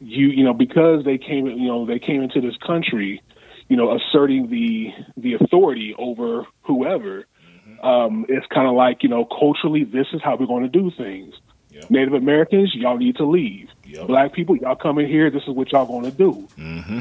[0.00, 3.22] you you know because they came you know they came into this country,
[3.68, 7.26] you know, asserting the the authority over whoever.
[7.84, 10.90] Um, it's kind of like you know culturally, this is how we're going to do
[10.90, 11.34] things.
[11.70, 11.90] Yep.
[11.90, 13.68] Native Americans, y'all need to leave.
[13.84, 14.06] Yep.
[14.06, 15.28] Black people, y'all come in here.
[15.28, 16.48] This is what y'all going to do.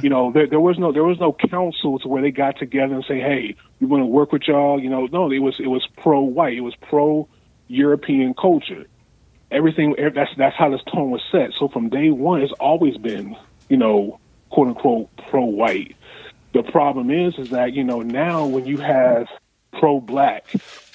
[0.02, 2.96] You know, there, there was no there was no council to where they got together
[2.96, 5.68] and say, "Hey, we want to work with y'all." You know, no, it was it
[5.68, 6.56] was pro white.
[6.58, 7.30] It was pro
[7.68, 8.86] European culture.
[9.52, 11.52] Everything that's that's how this tone was set.
[11.58, 13.38] So from day one, it's always been
[13.70, 14.20] you know
[14.50, 15.96] quote unquote pro white.
[16.54, 19.28] The problem is is that you know now when you have
[19.80, 20.46] pro black,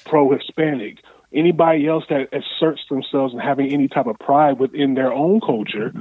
[0.05, 0.99] pro Hispanic,
[1.33, 5.93] anybody else that asserts themselves and having any type of pride within their own culture,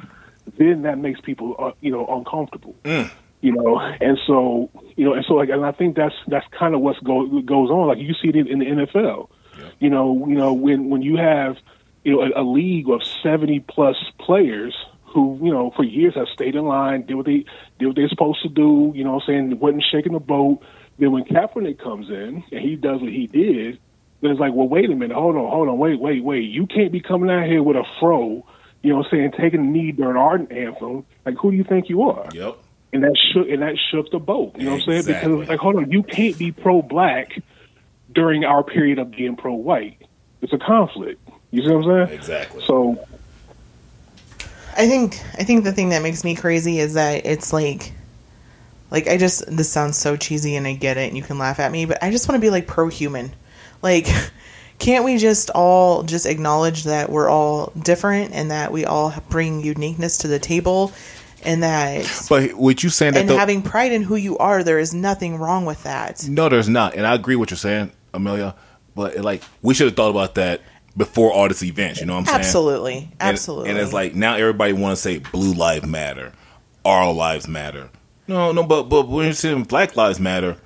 [0.57, 2.75] then that makes people uh, you know uncomfortable.
[3.41, 6.75] You know, and so You know, and so like, and I think that's that's kind
[6.75, 7.89] of what's go, goes on.
[7.89, 9.29] Like you see it in, in the NFL.
[9.81, 11.57] You know, you know when when you have
[12.05, 14.75] you know a, a league of seventy plus players
[15.05, 17.45] who you know for years have stayed in line, did what they
[17.79, 18.93] did what they're supposed to do.
[18.95, 20.61] You know, what I'm saying wasn't shaking the boat.
[20.99, 23.79] Then when Kaepernick comes in and he does what he did,
[24.21, 26.45] then it's like, well, wait a minute, hold on, hold on, wait, wait, wait.
[26.45, 28.45] You can't be coming out here with a fro,
[28.83, 31.07] you know, what I'm saying taking a knee during our anthem.
[31.25, 32.29] Like, who do you think you are?
[32.33, 32.59] Yep.
[32.93, 34.57] and that shook and that shook the boat.
[34.57, 34.99] You know what I'm saying?
[35.01, 35.33] Exactly.
[35.33, 37.41] Because like, hold on, you can't be pro black
[38.13, 40.03] during our period of being pro white.
[40.41, 41.21] It's a conflict.
[41.51, 42.19] You see what I'm saying?
[42.19, 42.65] Exactly.
[42.65, 43.07] So
[44.77, 47.93] I think I think the thing that makes me crazy is that it's like
[48.91, 51.61] like I just this sounds so cheesy and I get it and you can laugh
[51.61, 53.33] at me, but I just want to be like pro human.
[53.83, 54.07] Like
[54.79, 59.61] can't we just all just acknowledge that we're all different and that we all bring
[59.61, 60.93] uniqueness to the table
[61.45, 64.63] and that But what you saying that and the, having pride in who you are,
[64.63, 66.27] there is nothing wrong with that.
[66.29, 68.55] no, there's not, and I agree with what you're saying, Amelia.
[68.95, 70.63] But like, we should have thought about that
[70.97, 72.01] before all this events.
[72.01, 72.39] You know what I'm saying?
[72.41, 72.97] Absolutely.
[72.99, 73.71] And- Absolutely.
[73.71, 76.33] And, it's like now everybody want to say blue lives matter,
[76.85, 77.91] our lives matter.
[78.29, 80.59] No, no, but but when you're saying Black Lives Matter,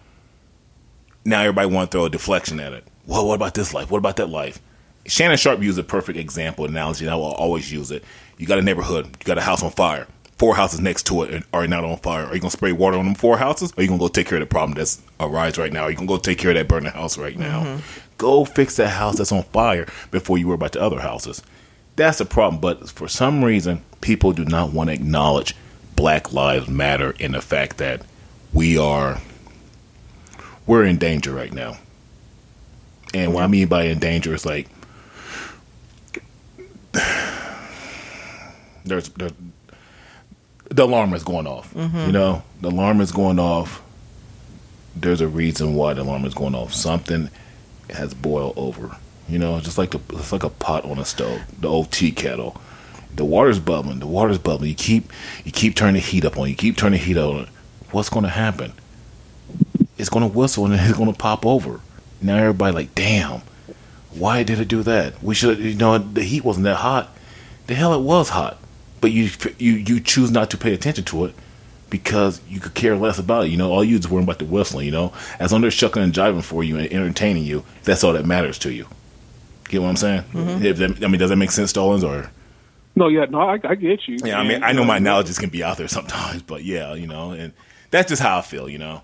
[1.25, 2.85] now everybody want to throw a deflection at it.
[3.07, 3.91] Well, what about this life?
[3.91, 4.61] What about that life?
[5.07, 8.05] Shannon Sharpe used a perfect example analogy, and I will always use it.
[8.37, 10.07] You got a neighborhood, you got a house on fire.
[10.39, 12.27] Four houses next to it are not on fire.
[12.27, 13.71] Are you gonna spray water on them four houses?
[13.73, 15.85] Or are you gonna go take care of the problem that's arise right now?
[15.85, 17.63] Are you gonna go take care of that burning house right now?
[17.63, 17.81] Mm-hmm.
[18.19, 21.43] Go fix that house that's on fire before you worry about the other houses.
[21.95, 22.61] That's the problem.
[22.61, 25.55] But for some reason, people do not want to acknowledge
[25.97, 28.03] Black Lives Matter in the fact that
[28.53, 29.21] we are
[30.67, 31.77] we're in danger right now.
[33.15, 34.69] And what I mean by in danger is like
[38.85, 39.33] there's, there's
[40.71, 41.73] the alarm is going off.
[41.75, 41.99] Mm-hmm.
[41.99, 43.83] You know, the alarm is going off.
[44.97, 46.73] There's a reason why the alarm is going off.
[46.73, 47.31] Something
[47.91, 48.97] has boiled over.
[49.29, 52.13] You know, just like a it's like a pot on a stove, the old tea
[52.13, 52.61] kettle.
[53.15, 53.99] The water's bubbling.
[53.99, 54.71] The water's bubbling.
[54.71, 55.13] You keep
[55.45, 56.49] you keep turning the heat up on.
[56.49, 57.43] You keep turning the heat on.
[57.43, 57.49] it.
[57.91, 58.73] What's going to happen?
[59.99, 61.81] It's going to whistle and it's going to pop over.
[62.21, 63.43] Now everybody like, damn,
[64.15, 65.23] why did it do that?
[65.23, 67.15] We should, you know, the heat wasn't that hot.
[67.67, 68.59] The hell, it was hot,
[69.01, 71.35] but you you you choose not to pay attention to it
[71.91, 73.51] because you could care less about it.
[73.51, 74.87] You know, all you is worrying about the whistling.
[74.87, 78.03] You know, as long as they're shucking and jiving for you and entertaining you, that's
[78.03, 78.87] all that matters to you.
[79.69, 80.23] Get what I'm saying?
[80.33, 80.65] Mm-hmm.
[80.65, 82.05] If that, I mean, does that make sense, Stallings?
[82.05, 82.31] Or
[82.95, 84.19] no, yeah, no, I, I get you.
[84.25, 86.65] yeah, I mean, I know you my um, analogies can be out there sometimes, but
[86.65, 87.53] yeah, you know, and
[87.91, 88.69] that's just how I feel.
[88.69, 89.03] You know,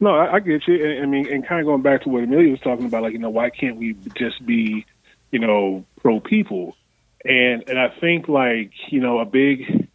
[0.00, 0.84] No, I, I get you.
[0.84, 3.12] And, I mean, and kind of going back to what Amelia was talking about, like
[3.12, 4.84] you know, why can't we just be,
[5.30, 6.76] you know, pro people?
[7.24, 9.88] And and I think like you know a big,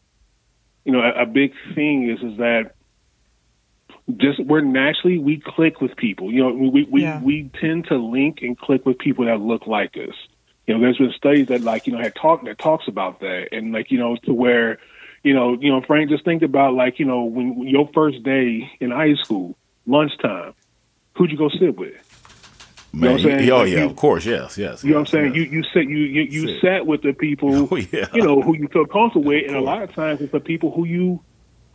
[0.86, 2.76] you know, a, a big thing is is that
[4.18, 6.32] just we're naturally we click with people.
[6.32, 7.22] You know, we we Yeah.
[7.22, 10.16] we tend to link and click with people that look like us.
[10.72, 13.49] You know, there's been studies that like you know had talk that talks about that,
[13.51, 14.78] and like you know to where,
[15.24, 18.24] you know, you know, Frank, just think about like you know when, when your first
[18.24, 19.55] day in high school,
[19.86, 20.53] lunchtime,
[21.17, 21.93] who'd you go sit with?
[22.93, 23.11] man.
[23.13, 23.49] what I'm saying?
[23.51, 24.84] oh Like, yeah, you- of course, yes, yes.
[24.84, 25.26] You know what I'm saying?
[25.28, 25.36] yes.
[25.36, 26.61] You you sit you you, you Sit.
[26.61, 28.07] sat with the people, Oh, yeah.
[28.13, 30.72] you know, who you feel comfortable with, and a lot of times it's the people
[30.72, 31.22] who you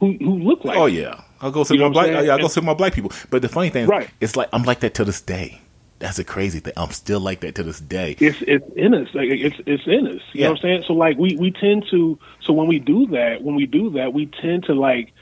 [0.01, 0.76] who who look like.
[0.76, 2.24] Oh yeah, I'll go see You know my black.
[2.24, 3.12] Yeah, I'll go see my black people.
[3.30, 4.09] But the funny thing, is, Right.
[4.20, 5.61] it's like I'm like that to this day.
[5.99, 6.74] That's a crazy thing.
[6.76, 8.16] I'm still like that to this day.
[8.20, 9.09] it's it's in us.
[9.14, 10.22] Like it's it's in us.
[10.32, 10.44] You Yeah.
[10.47, 10.84] know what I'm saying?
[10.86, 14.12] So like we we tend to so when we do that, when we do that,
[14.12, 15.12] we tend to like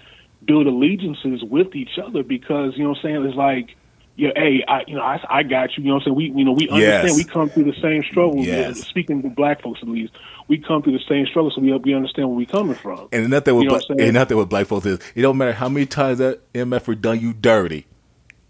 [0.45, 3.25] build allegiances with each other because you know what I'm saying?
[3.27, 3.77] It's like
[4.17, 5.83] yeah, hey, I you know I, I got you.
[5.85, 6.17] You know what I'm saying?
[6.17, 7.17] We you know we understand Yes.
[7.17, 8.47] we come through the same struggles.
[8.47, 8.81] Yes.
[8.87, 10.13] Speaking to black folks at least,
[10.49, 13.09] we come through the same struggles, so we we understand where we coming from.
[13.13, 15.53] And nothing with You know black, and nothing with black folks is it don't matter
[15.53, 17.87] how many times that MF done you dirty.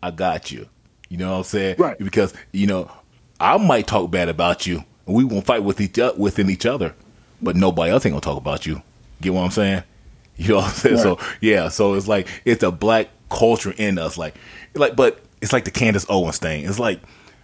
[0.03, 0.69] I got you.
[1.15, 1.77] You know what I'm saying?
[1.79, 1.97] Right.
[1.97, 2.91] Because you know
[3.39, 6.67] I might talk bad about you, and we won't fight with each o- within each
[6.67, 6.93] other,
[7.41, 8.83] but nobody else ain't gonna talk about you.
[9.21, 9.85] Get what I'm saying?
[10.37, 10.99] You know what I'm saying?
[10.99, 14.35] So yeah, so it's like it's a black culture in us, like
[14.75, 16.65] like, but it's like the Candace Owens thing.
[16.65, 16.99] It's like,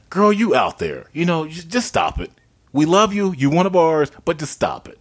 [0.09, 2.33] girl, you out there, you know, just, just stop it.
[2.73, 3.33] We love you.
[3.35, 4.99] You one of ours, but just stop it.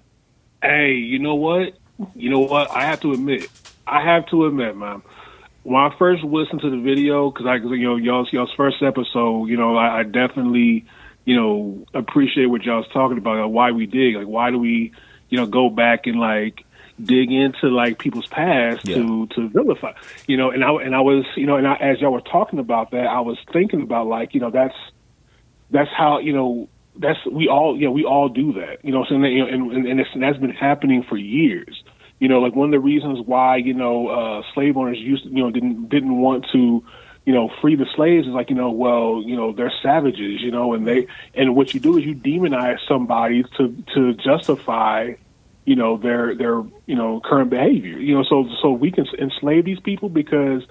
[0.61, 1.73] Hey, you know what?
[2.15, 2.69] You know what?
[2.69, 3.49] I have to admit,
[3.87, 5.01] I have to admit, man.
[5.63, 9.45] When I first listened to the video, because I, you know, y'all's y'all's first episode,
[9.45, 10.85] you know, I, I definitely,
[11.25, 14.57] you know, appreciate what y'all was talking about, like why we dig, like why do
[14.57, 14.93] we,
[15.29, 16.63] you know, go back and like
[17.01, 19.93] dig into like people's past to to vilify,
[20.27, 22.59] you know, and I and I was, you know, and I, as y'all were talking
[22.59, 24.75] about that, I was thinking about like, you know, that's
[25.71, 28.99] that's how you know that's we all you know we all do that you know
[28.99, 31.83] what I'm saying You know, and and, and, it's, and that's been happening for years
[32.19, 35.29] You know, like one of the reasons why you know uh, slave owners used to,
[35.29, 36.83] you know didn't didn't want to
[37.25, 40.51] you know free the slaves is like you know well you know they're savages you
[40.51, 45.13] know and they and what you do is you demonize somebody to to justify
[45.65, 49.63] you know their their you know current behavior you know so so we can enslave
[49.63, 50.63] these people because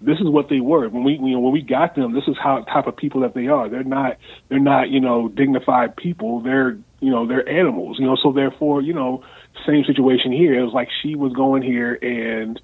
[0.00, 2.36] this is what they were when we you know when we got them this is
[2.40, 4.16] how type of people that they are they're not
[4.48, 8.80] they're not you know dignified people they're you know they're animals you know so therefore
[8.80, 9.24] you know
[9.66, 10.58] same situation here.
[10.58, 12.60] It was like she was going here and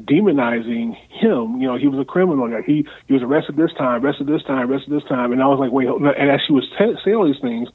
[0.00, 1.60] demonizing him.
[1.60, 2.50] You know he was a criminal.
[2.50, 5.32] Like he he was arrested this time arrested this time arrested this time.
[5.32, 7.68] And i was like wait and as she was t- saying all these things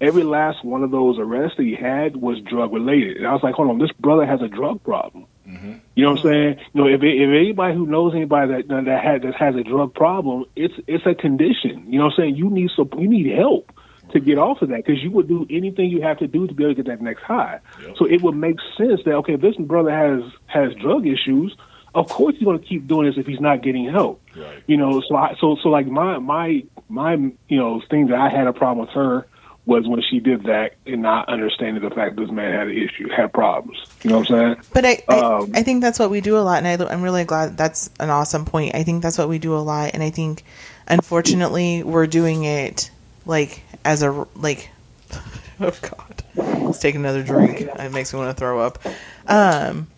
[0.00, 3.18] every last one of those arrests that he had was drug related.
[3.18, 5.26] And i was like hold on this brother has a drug problem.
[5.46, 5.74] Mm-hmm.
[5.94, 6.56] You know what I'm saying?
[6.72, 9.94] You know, if if anybody who knows anybody that that had that has a drug
[9.94, 11.86] problem, it's it's a condition.
[11.92, 12.36] You know what I'm saying?
[12.36, 13.72] You need some you need help
[14.12, 16.54] to get off of that because you would do anything you have to do to
[16.54, 17.60] be able to get that next high.
[17.96, 21.56] So it would make sense that okay, this brother has has drug issues,
[21.94, 24.22] of course he's going to keep doing this if he's not getting help.
[24.36, 24.62] Right.
[24.66, 28.28] You know, so I, so so like my my my you know thing that I
[28.28, 29.26] had a problem with her
[29.66, 33.08] was when she did that and not understanding the fact this man had an issue,
[33.08, 33.78] had problems.
[34.02, 34.62] You know what I'm saying?
[34.72, 37.02] But I, I, Um, I think that's what we do a lot, and I, I'm
[37.02, 38.74] really glad that's an awesome point.
[38.74, 40.44] I think that's what we do a lot, and I think,
[40.88, 42.90] unfortunately, we're doing it
[43.26, 44.70] like as a like.
[45.62, 46.24] Oh God!
[46.64, 47.60] Let's take another drink.
[47.60, 48.78] It makes me want to throw up.
[49.26, 49.88] Um,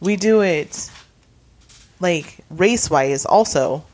[0.00, 0.90] we do it
[2.00, 3.84] like race wise also,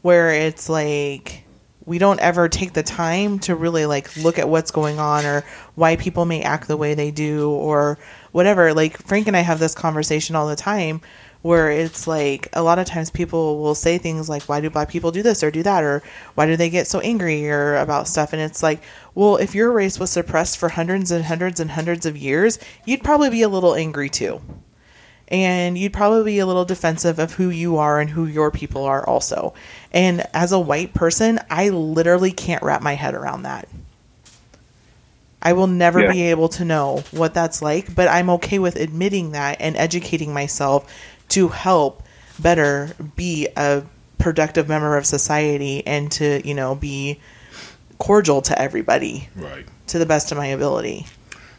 [0.00, 1.44] where it's like
[1.88, 5.42] we don't ever take the time to really like look at what's going on or
[5.74, 7.98] why people may act the way they do or
[8.32, 8.74] whatever.
[8.74, 11.00] Like Frank and I have this conversation all the time
[11.42, 14.88] where it's like a lot of times people will say things like why do black
[14.88, 16.02] people do this or do that or
[16.34, 18.82] why do they get so angry or about stuff and it's like
[19.14, 23.04] well if your race was suppressed for hundreds and hundreds and hundreds of years you'd
[23.04, 24.40] probably be a little angry too
[25.28, 28.84] and you'd probably be a little defensive of who you are and who your people
[28.84, 29.52] are also.
[29.92, 33.68] And as a white person, I literally can't wrap my head around that.
[35.42, 36.12] I will never Yeah.
[36.12, 40.32] be able to know what that's like, but I'm okay with admitting that and educating
[40.32, 40.90] myself
[41.28, 42.02] to help
[42.38, 43.82] better be a
[44.18, 47.20] productive member of society and to, you know, be
[47.98, 49.66] cordial to everybody Right.
[49.88, 51.06] to the best of my ability.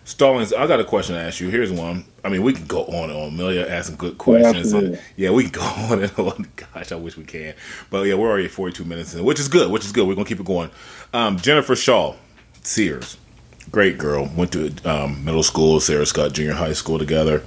[0.05, 1.49] Stallings, I got a question to ask you.
[1.49, 2.03] Here's one.
[2.23, 3.27] I mean, we can go on and on.
[3.29, 4.73] Amelia asked some good questions.
[4.73, 4.99] absolutely.
[5.17, 5.61] yeah, we can go
[5.91, 6.47] on and on.
[6.55, 7.53] Gosh, I wish we can.
[7.91, 10.07] But yeah, we're already at 42 minutes in, which is good, which is good.
[10.07, 10.71] We're going to keep it going.
[11.13, 12.15] Um, Jennifer Shaw,
[12.63, 13.17] Sears.
[13.71, 14.27] Great girl.
[14.35, 17.43] Went to um, middle school, Sarah Scott Junior High School together.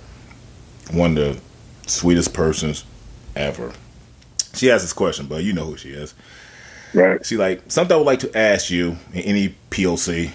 [0.93, 1.41] One of the
[1.87, 2.85] sweetest persons
[3.37, 3.73] ever.
[4.55, 6.15] She asked this question, but you know who she is.
[6.95, 7.25] Right.
[7.25, 10.31] She like something I would like to ask you in any POC,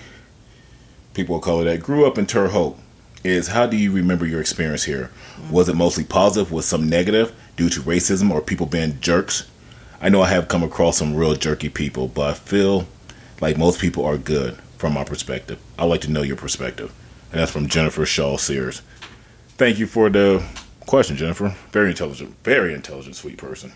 [1.14, 2.78] people will call it that, grew up in Terre Haute,
[3.24, 5.12] is how do you remember your experience here?
[5.52, 6.52] Was it mostly positive?
[6.52, 9.50] Was some negative due to racism or people being jerks?
[10.02, 12.88] I know I have come across some real jerky people, but I feel
[13.42, 15.60] like most people are good from my perspective.
[15.78, 16.94] I'd like to know your perspective.
[17.32, 18.82] And that's from Jennifer Shaw Sears.
[19.58, 20.46] Thank you for the
[20.88, 21.54] question, Jennifer.
[21.72, 23.72] Very intelligent, very intelligent, sweet person.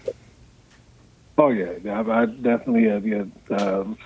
[1.37, 3.05] Oh yeah, yeah, I, I definitely have.
[3.05, 3.23] Yeah,
[3.55, 3.97] um,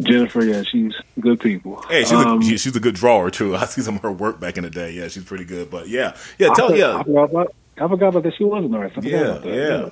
[0.00, 0.44] Jennifer.
[0.44, 1.82] Yeah, she's good people.
[1.88, 3.54] Hey, she's Um, a she- she's a good drawer too.
[3.62, 4.92] I see some of her work back in the day.
[4.92, 5.70] Yeah, she's pretty good.
[5.70, 8.34] But yeah, yeah, tell forgot- yeah, I forgot about, I forgot about that.
[8.36, 8.98] She was an artist.
[8.98, 9.90] I forgot yeah, yeah.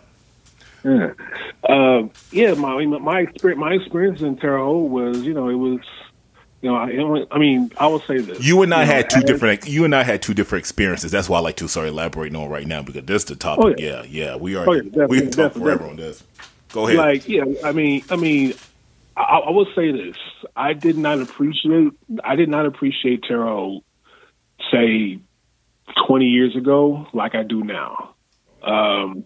[0.84, 1.12] Yeah.
[1.62, 5.78] Uh, yeah, my my experience my experience in Terre Haute was, you know, it was,
[6.62, 8.40] you know, I, I mean, I will say this.
[8.40, 9.68] You and I You know, had two as- different.
[9.68, 11.10] You and I had two different experiences.
[11.10, 13.64] That's why I like to start elaborating on right now because this is the topic.
[13.64, 14.02] Oh, yeah.
[14.08, 14.24] yeah.
[14.24, 14.68] yeah, We are.
[14.68, 16.22] Oh, yeah, we can talk forever on this.
[16.72, 16.96] Go ahead.
[16.98, 18.54] Like, yeah, I mean, I mean,
[19.16, 20.16] I, I will say this:
[20.56, 21.92] I did not appreciate,
[22.24, 23.82] I did not appreciate tarot,
[24.70, 25.18] say,
[26.06, 28.14] twenty years ago, like I do now,
[28.62, 29.24] um,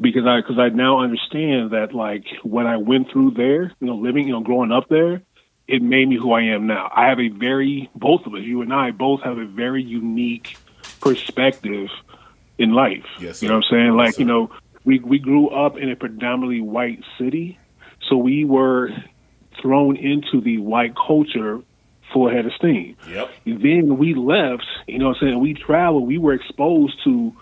[0.00, 3.96] because I because I now understand that like when I went through there, you know,
[3.96, 5.22] living, you know, growing up there,
[5.66, 6.90] it made me who I am now.
[6.94, 10.56] I have a very, both of us, you and I, both have a very unique
[11.00, 11.88] perspective
[12.58, 13.04] in life.
[13.20, 13.96] Yes, you know what I'm saying?
[13.96, 14.20] Like, sir.
[14.20, 14.50] you know,
[14.84, 17.58] we we grew up in a predominantly white city,
[18.08, 18.90] so we were
[19.60, 21.60] thrown into the white culture
[22.12, 22.96] full head of steam.
[23.08, 23.30] Yep.
[23.44, 25.40] Then we left, you know what I'm saying?
[25.40, 27.34] We traveled, we were exposed to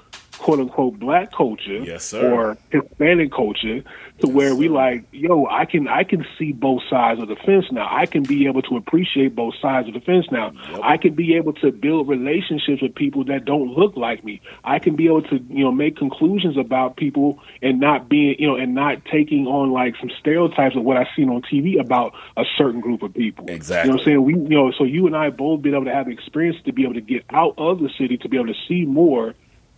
[0.43, 2.32] quote unquote black culture Yes, sir.
[2.32, 3.82] or Hispanic culture
[4.20, 7.66] to where we like, yo, I can I can see both sides of the fence
[7.72, 7.88] now.
[7.90, 10.53] I can be able to appreciate both sides of the fence now.
[10.70, 10.80] Yep.
[10.82, 14.40] I can be able to build relationships with people that don't look like me.
[14.64, 18.47] I can be able to, you know, make conclusions about people and not being, you
[18.47, 22.14] know, and not taking on like some stereotypes of what I've seen on TV about
[22.36, 23.47] a certain group of people.
[23.49, 23.88] Exactly.
[23.88, 24.22] You know what I'm saying?
[24.24, 26.84] We, you know, so you and I both been able to have experience to be
[26.84, 29.34] able to get out of the city to be able to see more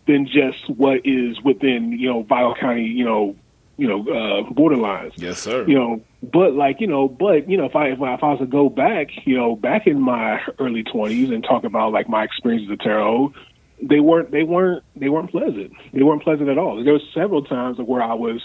[0.07, 3.37] than just what is within you know Vigo County, you know,
[3.77, 5.13] you know, uh, borderlines.
[5.17, 5.67] Yes, sir.
[5.67, 8.31] You know, but like you know, but you know, if I if I, if I
[8.31, 12.09] was to go back, you know, back in my early twenties and talk about like
[12.09, 13.35] my experiences at Haute,
[13.83, 15.73] they weren't they weren't they weren't pleasant.
[15.93, 16.83] They weren't pleasant at all.
[16.83, 18.41] There was several times where I was,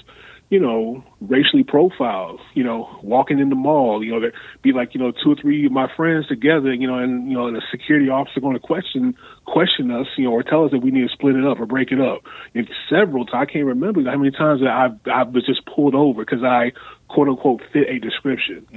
[0.50, 2.40] you know, racially profiled.
[2.56, 4.04] You know, walking in the mall.
[4.04, 6.74] You know, there be like you know two or three of my friends together.
[6.74, 9.16] You know, and you know, and a security officer going to question
[9.52, 10.08] question us.
[10.18, 12.00] You know, or tell us that we need to split it up or break it
[12.00, 12.22] up.
[12.54, 15.96] And several times I can't remember how many times that I I was just pulled
[15.96, 16.72] over because I
[17.08, 18.68] quote unquote fit a description.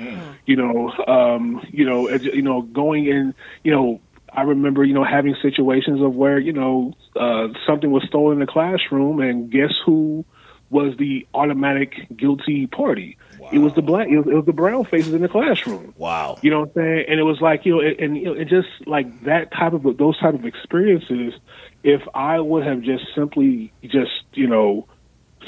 [0.46, 4.00] You know, um, you know, as- you know, going in, you know.
[4.34, 8.40] I remember, you know, having situations of where, you know, uh, something was stolen in
[8.40, 10.24] the classroom, and guess who
[10.70, 13.18] was the automatic guilty party?
[13.50, 15.94] It was the black, it was, it was the brown faces in the classroom.
[15.96, 16.38] Wow.
[16.42, 17.04] You know what I'm saying?
[17.08, 19.72] And it was like, you know, and, and you know, it just like that type
[19.72, 21.34] of those type of experiences.
[21.82, 24.86] If I would have just simply just, you know,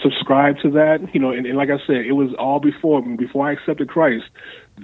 [0.03, 3.49] subscribed to that, you know, and, and like I said, it was all before before
[3.49, 4.25] I accepted Christ.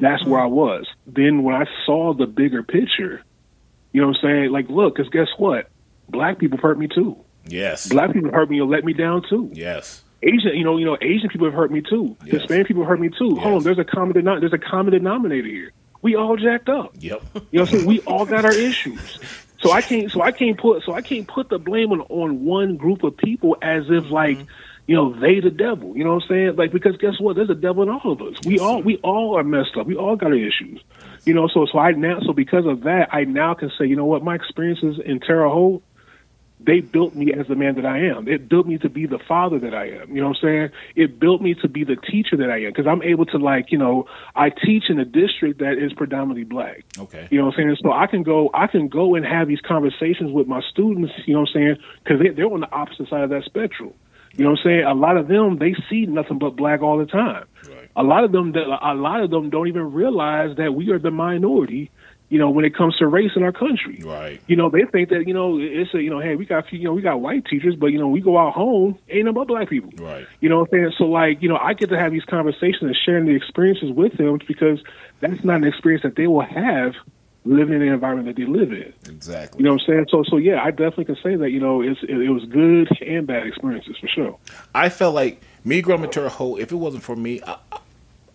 [0.01, 0.55] That's where I mm-hmm.
[0.55, 0.87] was.
[1.07, 3.23] Then when I saw the bigger picture,
[3.93, 4.53] you know what I'm saying?
[4.53, 5.69] Like, look, because guess what?
[6.09, 7.17] Black people hurt me too.
[7.47, 7.89] Yes.
[7.89, 9.51] Black people hurt me and let me down too.
[9.53, 10.05] Yes.
[10.23, 12.17] Asian, you know, you know, Asian people have hurt me too.
[12.25, 12.41] Yes.
[12.43, 13.37] Hispanic people have hurt me too.
[13.37, 15.73] Hold on, there's a common denom- there's a common denominator here.
[16.03, 16.93] We all jacked up.
[16.99, 17.23] Yep.
[17.35, 17.87] You know what I'm saying?
[17.87, 19.19] We all got our issues.
[19.63, 22.45] So I can't so I can't put so I can't put the blame on, on
[22.45, 24.13] one group of people as if mm-hmm.
[24.13, 24.39] like,
[24.87, 25.97] you know, they the devil.
[25.97, 26.57] You know what I'm saying?
[26.57, 27.37] Like because guess what?
[27.37, 28.37] There's a devil in all of us.
[28.47, 29.87] We all we all are messed up.
[29.87, 30.83] We all got our issues.
[31.25, 33.97] You know, so so I now so because of that I now can say, you
[33.97, 35.83] know what, my experiences in Terre Haute
[36.63, 38.29] they built me as the man that I am.
[38.29, 40.15] It built me to be the father that I am.
[40.15, 40.71] You know what I'm saying?
[40.95, 43.73] It built me to be the teacher that I am because I'm able to like,
[43.73, 44.07] you know,
[44.37, 46.85] I teach in a district that is predominantly black.
[46.99, 47.29] Okay.
[47.31, 47.77] You know what I'm saying?
[47.83, 51.13] So I can go, I can go and have these conversations with my students.
[51.27, 51.77] You know what I'm saying?
[52.05, 53.95] Because they, they're on the opposite side of that spectrum.
[54.35, 54.85] You know what I'm saying?
[54.85, 57.47] A lot of them they see nothing but black all the time.
[57.69, 57.91] Right.
[57.97, 61.11] A lot of them, a lot of them don't even realize that we are the
[61.11, 61.91] minority.
[62.31, 64.41] You know, when it comes to race in our country Right.
[64.47, 66.85] you know, they think that you know it's a you know, hey, we got you
[66.85, 69.49] know we got white teachers, but you know we go out home, ain't no but
[69.49, 69.91] black people.
[70.03, 70.27] Right.
[70.41, 70.93] You know what I'm saying?
[70.97, 74.17] So like you know, I get to have these conversations and sharing the experiences with
[74.17, 74.81] them because
[75.21, 76.95] that's not an experience that they will have
[77.45, 78.93] living in the environment that they live in.
[79.09, 79.59] Exactly.
[79.59, 80.07] You know what I'm saying?
[80.11, 82.89] So so yeah, I definitely can say that you know it's it, it was good
[83.03, 84.39] and bad experiences for sure.
[84.75, 87.57] I felt like me growing up in Terre Haute, if it wasn't for me, I,
[87.73, 87.79] I,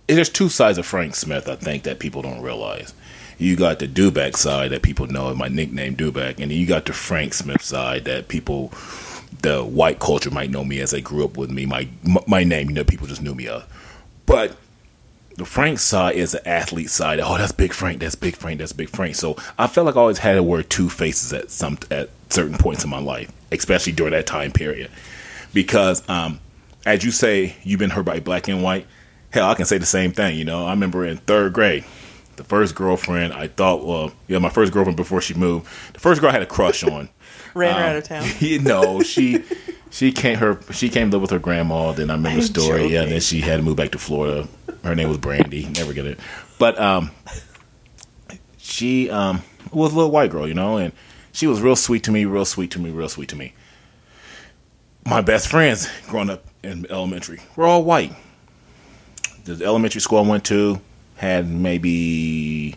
[0.07, 1.47] there's two sides of Frank Smith.
[1.47, 2.93] I think that people don't realize.
[3.37, 6.93] You got the Dubak side that people know, my nickname Dubak, and you got the
[6.93, 8.71] Frank Smith side that people,
[9.41, 11.65] the white culture might know me as they grew up with me.
[11.65, 11.87] My
[12.27, 13.65] my name, you know, people just knew me of.
[14.25, 14.57] But
[15.37, 17.19] the Frank side is the athlete side.
[17.19, 17.99] Oh, that's Big Frank.
[17.99, 18.59] That's Big Frank.
[18.59, 19.15] That's Big Frank.
[19.15, 22.57] So I felt like I always had to wear two faces at some at certain
[22.57, 24.89] points in my life, especially during that time period,
[25.53, 26.39] because um,
[26.85, 28.87] as you say, you've been hurt by black and white.
[29.31, 30.37] Hell, I can say the same thing.
[30.37, 31.83] You know, I remember in third grade,
[32.37, 36.21] the first girlfriend I thought, well, yeah, my first girlfriend before she moved, the first
[36.21, 37.09] girl I had a crush on.
[37.53, 38.27] Ran her Um, out of town.
[38.39, 39.43] you know, she
[39.89, 41.91] she came her she came to live with her grandma.
[41.93, 42.83] Then I remember the I'm story.
[42.87, 43.09] Yeah, joking.
[43.11, 44.47] then she had to move back to Florida.
[44.83, 45.65] Her name was Brandy.
[45.67, 46.19] Never get it,
[46.59, 47.11] but um,
[48.57, 50.93] she um was a little white girl, you know, and
[51.31, 53.53] she was real sweet to me, real sweet to me, real sweet to me.
[55.05, 58.13] My best friends growing up in elementary were all white.
[59.45, 60.81] The elementary school I went to
[61.15, 62.75] had maybe,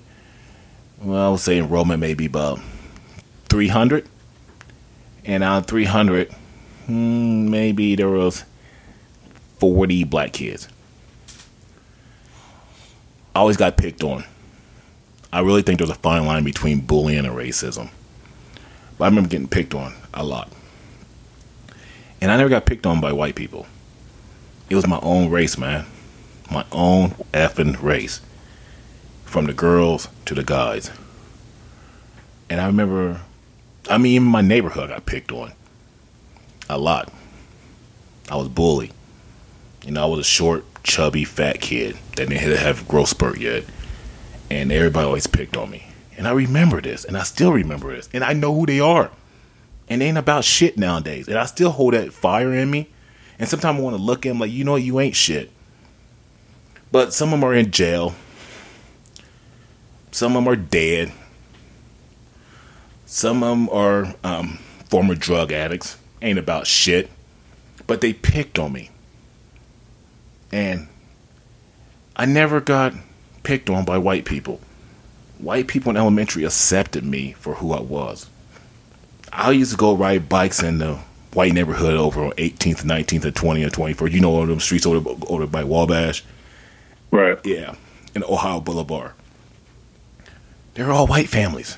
[1.02, 2.60] well, I would say enrollment maybe about
[3.48, 4.08] three hundred.
[5.24, 6.32] And out of 300
[6.86, 8.44] hmm, maybe there was
[9.58, 10.68] 40 black kids.
[13.36, 14.24] I always got picked on.
[15.30, 17.90] I really think there's a fine line between bullying and racism.
[18.96, 20.50] But i remember getting picked on a lot.
[22.22, 23.66] And i never got picked on by white people.
[24.70, 25.84] It was my own race man.
[26.50, 28.22] My own effing race
[29.28, 30.90] from the girls to the guys
[32.50, 33.20] and i remember
[33.90, 35.52] I mean, even my neighborhood got picked on
[36.68, 37.10] a lot.
[38.30, 38.92] I was bullied.
[39.84, 43.64] You know, I was a short, chubby, fat kid that didn't have growth spurt yet,
[44.50, 45.86] and everybody always picked on me.
[46.18, 49.10] And I remember this, and I still remember this, and I know who they are.
[49.88, 52.90] And they ain't about shit nowadays, and I still hold that fire in me.
[53.38, 55.50] And sometimes I want to look at them like, you know, you ain't shit.
[56.92, 58.14] But some of them are in jail.
[60.10, 61.12] Some of them are dead.
[63.06, 65.96] Some of them are um, former drug addicts.
[66.20, 67.10] Ain't about shit.
[67.86, 68.90] But they picked on me.
[70.52, 70.88] And
[72.16, 72.94] I never got
[73.42, 74.60] picked on by white people.
[75.38, 78.28] White people in elementary accepted me for who I was.
[79.32, 80.98] I used to go ride bikes in the
[81.32, 84.12] white neighborhood over on 18th, 19th, and 20th, and 21st.
[84.12, 86.24] You know, all them streets over over by Wabash.
[87.10, 87.38] Right.
[87.44, 87.74] Yeah,
[88.14, 89.12] in Ohio Boulevard.
[90.78, 91.76] They're all white families.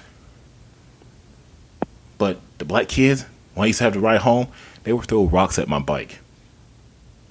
[2.19, 3.25] But the black kids,
[3.55, 4.49] when I used to have to ride home,
[4.85, 6.19] they would throw rocks at my bike.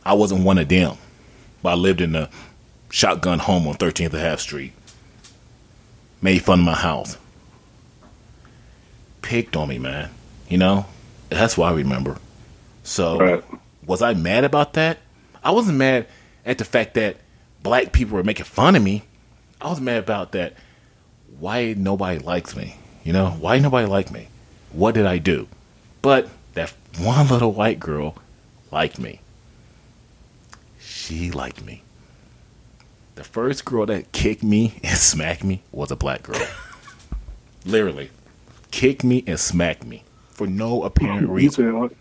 [0.03, 0.97] I wasn't one of them,
[1.61, 2.27] but I lived in a
[2.89, 4.73] shotgun home on 13th and Half Street.
[6.23, 7.17] Made fun of my house.
[9.21, 10.09] Picked on me, man.
[10.49, 10.87] You know,
[11.29, 12.17] that's what I remember.
[12.81, 13.43] So, Right.
[13.85, 14.97] was I mad about that?
[15.43, 16.07] I wasn't mad
[16.47, 17.17] at the fact that
[17.61, 19.03] black people were making fun of me.
[19.61, 20.55] I was mad about that.
[21.39, 22.75] Why nobody likes me?
[23.03, 24.27] You know, why nobody like me?
[24.71, 25.47] What did I do?
[26.01, 28.15] But that one little white girl
[28.71, 29.21] liked me.
[30.79, 31.83] She liked me.
[33.15, 36.41] The first girl that kicked me and smacked me was a black girl.
[37.65, 38.09] Literally,
[38.71, 41.65] kicked me and smacked me for no apparent You reason.
[41.65, 41.91] said what?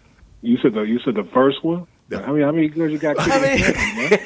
[0.43, 1.87] You said the you said the first one.
[2.11, 2.27] Yeah.
[2.33, 3.19] mean, how many girls you got?
[3.19, 4.25] kicked?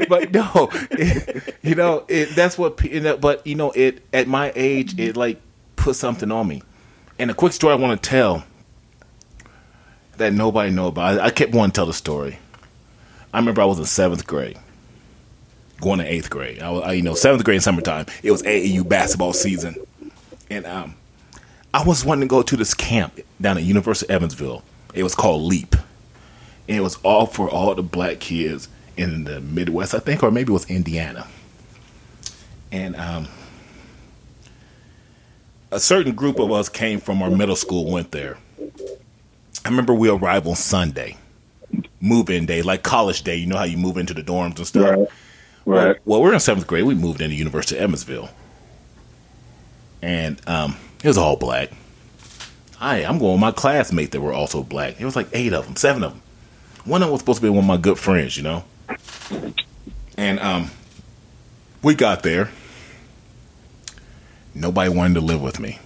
[0.08, 2.82] but no, it- you know, it, that's what.
[2.82, 5.40] You know, but you know, it at my age, it like
[5.76, 6.62] put something on me.
[7.18, 8.44] And a quick story I want to tell
[10.16, 11.20] that nobody know about.
[11.20, 12.38] I, I kept wanting to tell the story.
[13.34, 14.58] I remember I was in seventh grade,
[15.80, 16.62] going to eighth grade.
[16.62, 18.06] I, was, I you know, seventh grade in summertime.
[18.22, 19.76] It was AAU basketball season,
[20.50, 20.94] and um,
[21.74, 24.62] I was wanting to go to this camp down at University of Evansville.
[24.94, 25.76] It was called Leap
[26.68, 30.30] and it was all for all the black kids in the Midwest, I think, or
[30.30, 31.26] maybe it was Indiana.
[32.70, 33.28] And um,
[35.70, 38.38] a certain group of us came from our middle school, went there.
[39.64, 41.16] I remember we arrived on Sunday,
[42.00, 43.36] move in day, like college day.
[43.36, 44.90] You know how you move into the dorms and stuff.
[44.90, 45.08] Right.
[45.64, 45.96] Well, Right.
[46.04, 46.84] well, we're in seventh grade.
[46.84, 48.30] We moved into University of Evansville,
[50.02, 51.70] and um, it was all black.
[52.80, 55.00] I, I'm going with my classmates that were also black.
[55.00, 56.21] It was like eight of them, seven of them.
[56.84, 58.64] One of them was supposed to be one of my good friends, you know.
[60.16, 60.70] And um,
[61.82, 62.50] we got there.
[64.54, 65.78] Nobody wanted to live with me.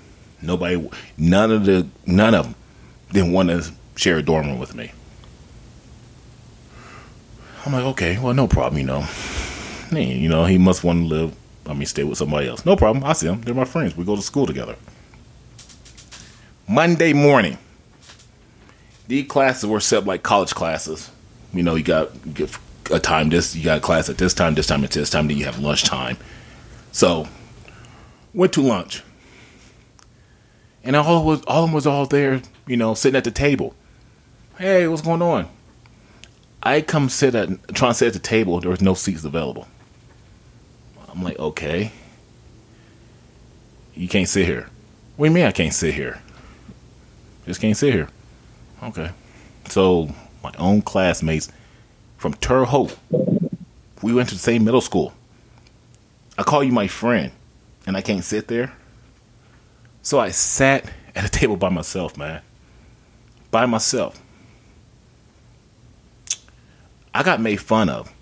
[0.43, 2.55] Nobody, none of the, none of them
[3.13, 4.93] didn't want to share a dorm room with me.
[7.65, 9.07] I'm like, okay, well, no problem, you know.
[9.93, 11.37] You know, he must want to live.
[11.67, 12.65] I mean, stay with somebody else.
[12.65, 13.05] No problem.
[13.05, 13.41] I see them.
[13.43, 13.97] They're my friends.
[13.97, 14.77] We go to school together.
[16.69, 17.59] Monday morning,
[19.09, 21.11] the classes were set like college classes.
[21.53, 22.11] You know, you got
[22.91, 23.31] a time.
[23.31, 25.29] This you got a class at this time, this time, at this time.
[25.29, 26.17] Then you have lunch time.
[26.93, 27.29] So,
[28.35, 29.03] went to lunch,
[30.83, 32.43] and all was all of them was all there.
[32.67, 33.75] You know, sitting at the table.
[34.59, 35.49] Hey, what's going on?
[36.63, 38.61] I come sit at trying to sit at the table.
[38.61, 39.69] There was no seats available.
[41.09, 41.93] I'm like, okay,
[43.95, 44.69] you can't sit here.
[45.17, 46.21] What do you mean I can't sit here?
[47.47, 48.09] Just can't sit here.
[48.83, 49.11] Okay.
[49.69, 50.09] So
[50.43, 51.51] my own classmates
[52.19, 52.97] from Haute,
[54.03, 55.13] we went to the same middle school.
[56.39, 57.33] I call you my friend,
[57.87, 58.73] and I can't sit there.
[60.03, 62.43] So I sat at a table by myself, man.
[63.51, 64.23] By myself.
[67.15, 68.13] I got made fun of.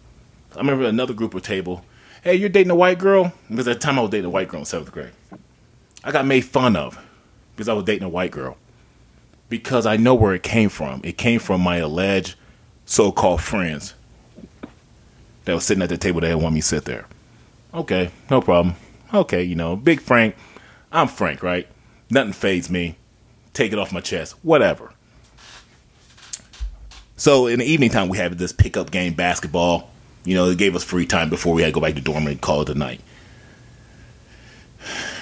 [0.55, 1.85] I remember another group of table.
[2.23, 3.33] Hey, you're dating a white girl?
[3.51, 5.11] Because at the time I was dating a white girl in seventh grade.
[6.05, 6.99] I got made fun of
[7.55, 8.57] because I was dating a white girl.
[9.49, 11.01] Because I know where it came from.
[11.05, 12.35] It came from my alleged
[12.87, 13.95] so called friends
[15.45, 17.07] that was sitting at the table that want me to sit there.
[17.73, 18.77] Okay, no problem.
[19.13, 20.35] Okay, you know, Big Frank.
[20.91, 21.69] I'm Frank, right?
[22.11, 22.97] Nothing fades me.
[23.53, 24.35] Take it off my chest.
[24.43, 24.93] Whatever.
[27.17, 29.91] So in the evening time, we had this pickup game basketball.
[30.25, 32.27] You know, it gave us free time before we had to go back to dorm
[32.27, 33.01] and call it a night.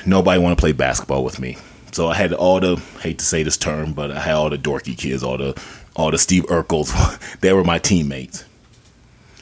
[0.07, 1.57] Nobody want to play basketball with me,
[1.93, 4.59] so I had all the hate to say this term, but I had all the
[4.59, 5.61] dorky kids, all the
[5.95, 6.90] all the Steve Urkels.
[7.40, 8.45] they were my teammates.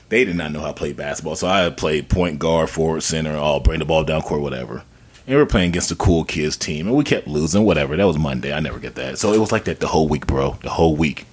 [0.09, 3.37] They did not know how to play basketball, so I played point guard, forward, center,
[3.37, 4.83] all bring the ball down court, whatever.
[5.27, 7.97] And we were playing against the cool kids team, and we kept losing, whatever.
[7.97, 8.53] That was Monday.
[8.53, 9.19] I never get that.
[9.19, 10.59] So it was like that the whole week, bro.
[10.63, 11.27] The whole week.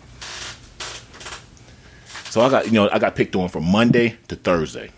[2.29, 4.91] So I got you know I got picked on from Monday to Thursday.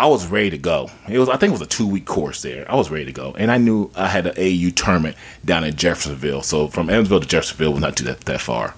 [0.00, 0.88] I was ready to go.
[1.10, 2.64] It was I think it was a two week course there.
[2.70, 5.76] I was ready to go, and I knew I had an AU tournament down in
[5.76, 6.40] Jeffersonville.
[6.40, 8.74] So from Evansville to Jeffersonville was not too that, that far.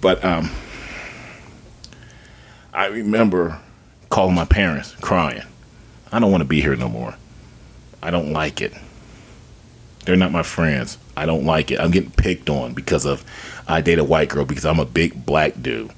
[0.00, 0.50] But um,
[2.74, 3.60] I remember
[4.10, 5.44] calling my parents, crying.
[6.10, 7.14] I don't want to be here no more.
[8.02, 8.74] I don't like it.
[10.06, 10.98] They're not my friends.
[11.16, 11.78] I don't like it.
[11.78, 13.24] I'm getting picked on because of
[13.68, 15.92] I date a white girl because I'm a big black dude.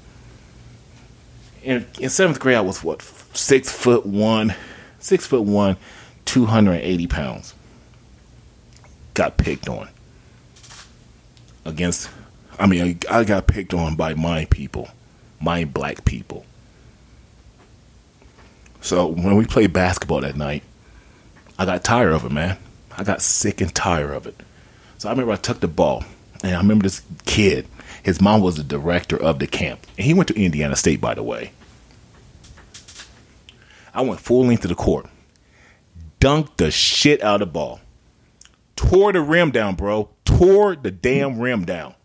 [1.65, 3.01] In, in seventh grade, I was what
[3.33, 4.53] six foot one,
[4.99, 5.77] six foot one,
[6.23, 7.53] two hundred and eighty pounds.
[9.15, 9.89] Got picked on
[11.65, 12.09] against
[12.59, 14.89] I mean, I, I got picked on by my people,
[15.41, 16.45] my black people.
[18.81, 20.63] So when we played basketball that night,
[21.57, 22.57] I got tired of it, man.
[22.97, 24.39] I got sick and tired of it.
[24.97, 26.03] So I remember I took the ball,
[26.43, 27.67] and I remember this kid.
[28.05, 31.15] His mom was the director of the camp, and he went to Indiana State, by
[31.15, 31.53] the way.
[33.95, 35.07] I went full length to the court,
[36.21, 37.79] dunked the shit out of the ball,
[38.75, 40.09] tore the rim down, bro.
[40.23, 41.95] Tore the damn rim down.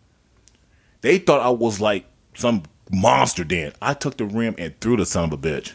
[1.01, 3.43] They thought I was like some monster.
[3.43, 5.73] Then I took the rim and threw the son of a bitch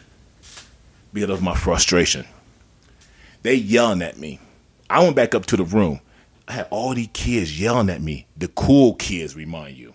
[1.13, 2.25] because of my frustration.
[3.43, 4.41] They yelling at me.
[4.89, 6.01] I went back up to the room.
[6.49, 8.27] I had all these kids yelling at me.
[8.35, 9.93] The cool kids, remind you.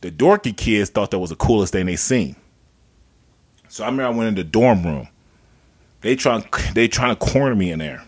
[0.00, 2.36] The dorky kids thought that was the coolest thing they seen.
[3.68, 5.08] So I remember I went in the dorm room.
[6.00, 6.44] They trying
[6.74, 8.02] they trying to corner me in there.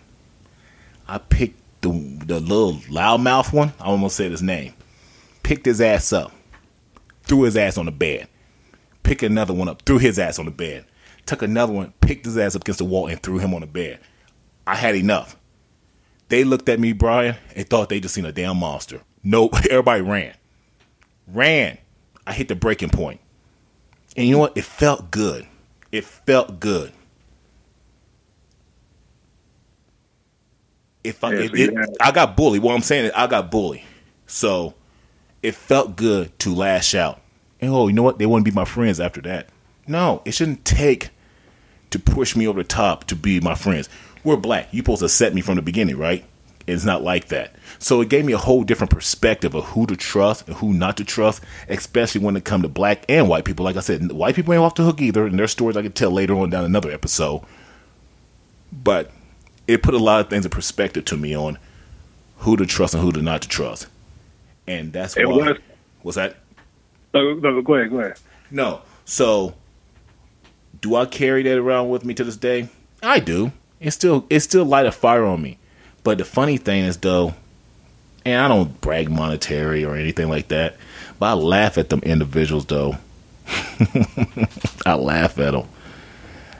[1.07, 1.89] I picked the
[2.25, 3.73] the little loudmouth one.
[3.79, 4.73] I almost said his name.
[5.43, 6.31] Picked his ass up,
[7.23, 8.27] threw his ass on the bed.
[9.03, 10.85] Picked another one up, threw his ass on the bed.
[11.25, 13.67] Took another one, picked his ass up against the wall, and threw him on the
[13.67, 13.99] bed.
[14.65, 15.35] I had enough.
[16.29, 19.01] They looked at me, Brian, and thought they just seen a damn monster.
[19.23, 20.33] Nope, everybody ran.
[21.27, 21.77] Ran.
[22.25, 23.19] I hit the breaking point.
[24.15, 24.57] And you know what?
[24.57, 25.47] It felt good.
[25.91, 26.91] It felt good.
[31.03, 32.61] If I, Yeah, it, it- I got bullied.
[32.61, 33.83] What I'm saying is I got bullied.
[34.27, 34.73] So
[35.41, 37.19] it felt good to lash out.
[37.59, 38.17] And oh, you know what?
[38.19, 39.49] They wouldn't be my friends after that.
[39.87, 41.09] No, it shouldn't take
[41.89, 43.89] to push me over the top to be my friends.
[44.23, 44.69] We're black.
[44.71, 46.23] You supposed to set me from the beginning, right?
[46.67, 47.55] It's not like that.
[47.83, 50.97] So it gave me a whole different perspective of who to trust and who not
[50.97, 53.65] to trust, especially when it come to black and white people.
[53.65, 55.95] Like I said, white people ain't off the hook either, and their stories I could
[55.95, 57.41] tell later on down another episode.
[58.71, 59.09] But
[59.67, 61.57] it put a lot of things in perspective to me on
[62.37, 63.87] who to trust and who to not to trust.
[64.67, 65.35] And that's It why.
[65.49, 65.57] was-
[66.03, 66.37] What's that?
[67.15, 68.17] No, no, go ahead, go ahead.
[68.51, 68.81] No.
[69.05, 69.55] So,
[70.81, 72.69] do I carry that around with me to this day?
[73.03, 73.51] I do.
[73.79, 75.57] It's still it's still light a fire on me.
[76.03, 77.33] But the funny thing is though,
[78.25, 80.77] and I don't brag monetary or anything like that,
[81.19, 82.97] but I laugh at them individuals though.
[84.85, 85.67] I laugh at them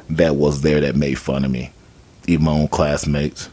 [0.10, 1.72] that was there that made fun of me,
[2.28, 3.50] even my own classmates,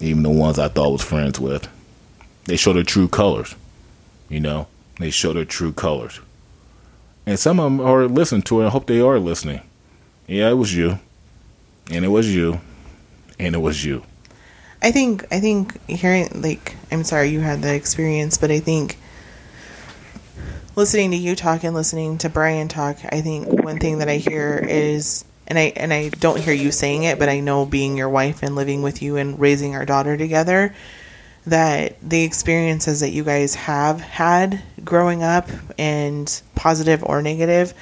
[0.00, 1.68] even the ones I thought was friends with.
[2.44, 3.54] They show their true colors,
[4.28, 4.68] you know.
[4.98, 6.20] They show their true colors.
[7.26, 8.66] And some of them are listening to it.
[8.66, 9.60] I hope they are listening.
[10.26, 10.98] Yeah, it was you.
[11.90, 12.60] And it was you.
[13.38, 14.04] And it was you.
[14.86, 18.96] I think I think hearing like I'm sorry you had the experience, but I think
[20.76, 24.18] listening to you talk and listening to Brian talk, I think one thing that I
[24.18, 27.96] hear is and I and I don't hear you saying it, but I know being
[27.96, 30.72] your wife and living with you and raising our daughter together
[31.46, 37.74] that the experiences that you guys have had growing up and positive or negative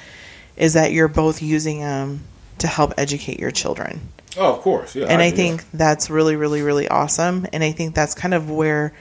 [0.57, 2.23] is that you're both using them
[2.57, 4.01] to help educate your children
[4.37, 4.95] Oh, of course.
[4.95, 5.05] Yeah.
[5.05, 7.47] and I, think that's really, really, really awesome.
[7.53, 8.93] And I think that's kind of where,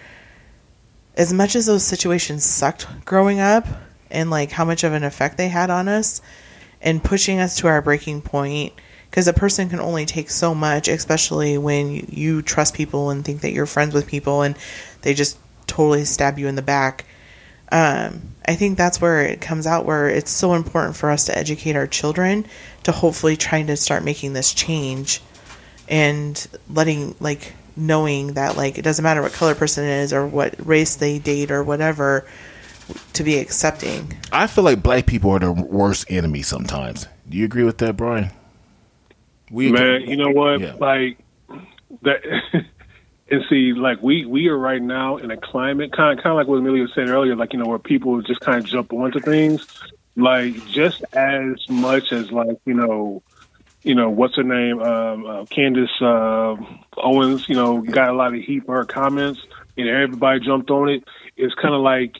[1.16, 3.66] as much as those situations sucked growing up,
[4.10, 6.22] and like how much of an effect they had on us,
[6.80, 8.72] and pushing us to our breaking point,
[9.10, 13.24] because a person can only take so much, especially when you, you trust people and
[13.24, 14.56] think that you're friends with people, and
[15.02, 17.04] they just totally stab you in the back.
[17.74, 21.36] Um, I think that's where it comes out where it's so important for us to
[21.36, 22.46] educate our children
[22.84, 25.20] to hopefully trying to start making this change
[25.88, 30.54] and letting like knowing that like it doesn't matter what color person is or what
[30.64, 32.24] race they date or whatever
[33.14, 34.16] to be accepting.
[34.30, 37.08] I feel like black people are the worst enemy sometimes.
[37.28, 38.30] Do you agree with that, Brian?
[39.50, 40.60] We Man, you know what?
[40.60, 40.74] Yeah.
[40.74, 41.18] Like
[42.02, 42.22] that
[43.34, 46.46] and see, like we we are right now in a climate kind kind of like
[46.46, 49.20] what Amelia was saying earlier, like you know where people just kind of jump onto
[49.20, 49.66] things,
[50.16, 53.22] like just as much as like you know,
[53.82, 56.56] you know what's her name, um, uh, Candace uh,
[56.96, 59.40] Owens, you know, got a lot of heat for her comments,
[59.76, 61.04] and everybody jumped on it.
[61.36, 62.16] It's kind of like,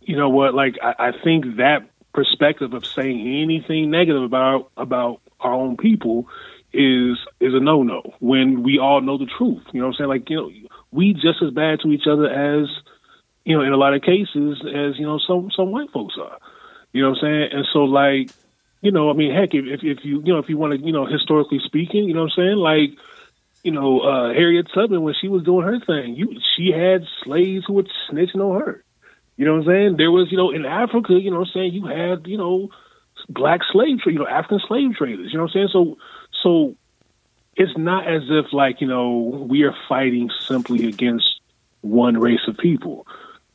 [0.00, 0.54] you know what?
[0.54, 6.28] Like I, I think that perspective of saying anything negative about about our own people
[6.76, 9.62] is is a no no when we all know the truth.
[9.72, 10.08] You know what I'm saying?
[10.10, 10.50] Like, you know,
[10.90, 12.68] we just as bad to each other as,
[13.44, 16.38] you know, in a lot of cases as, you know, some some white folks are.
[16.92, 17.48] You know what I'm saying?
[17.52, 18.30] And so like,
[18.82, 20.84] you know, I mean, heck, if if, if you you know, if you want to,
[20.84, 22.56] you know, historically speaking, you know what I'm saying?
[22.56, 22.90] Like,
[23.62, 27.64] you know, uh Harriet Tubman when she was doing her thing, you she had slaves
[27.66, 28.84] who were snitching on her.
[29.36, 29.96] You know what I'm saying?
[29.98, 32.70] There was, you know, in Africa, you know what I'm saying, you had, you know,
[33.28, 35.32] black slave you know, African slave traders.
[35.32, 35.68] You know what I'm saying?
[35.72, 35.98] So
[36.46, 36.76] so
[37.56, 41.40] it's not as if like, you know, we are fighting simply against
[41.80, 43.06] one race of people.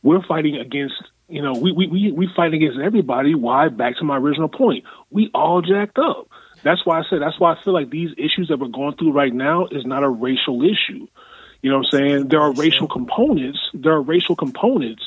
[0.03, 0.95] we're fighting against
[1.27, 3.35] you know we we we, we fight against everybody.
[3.35, 3.69] Why?
[3.69, 6.27] Back to my original point, we all jacked up.
[6.63, 9.13] That's why I said that's why I feel like these issues that we're going through
[9.13, 11.07] right now is not a racial issue.
[11.61, 12.27] You know what I'm saying?
[12.27, 13.59] There are racial components.
[13.73, 15.03] There are racial components,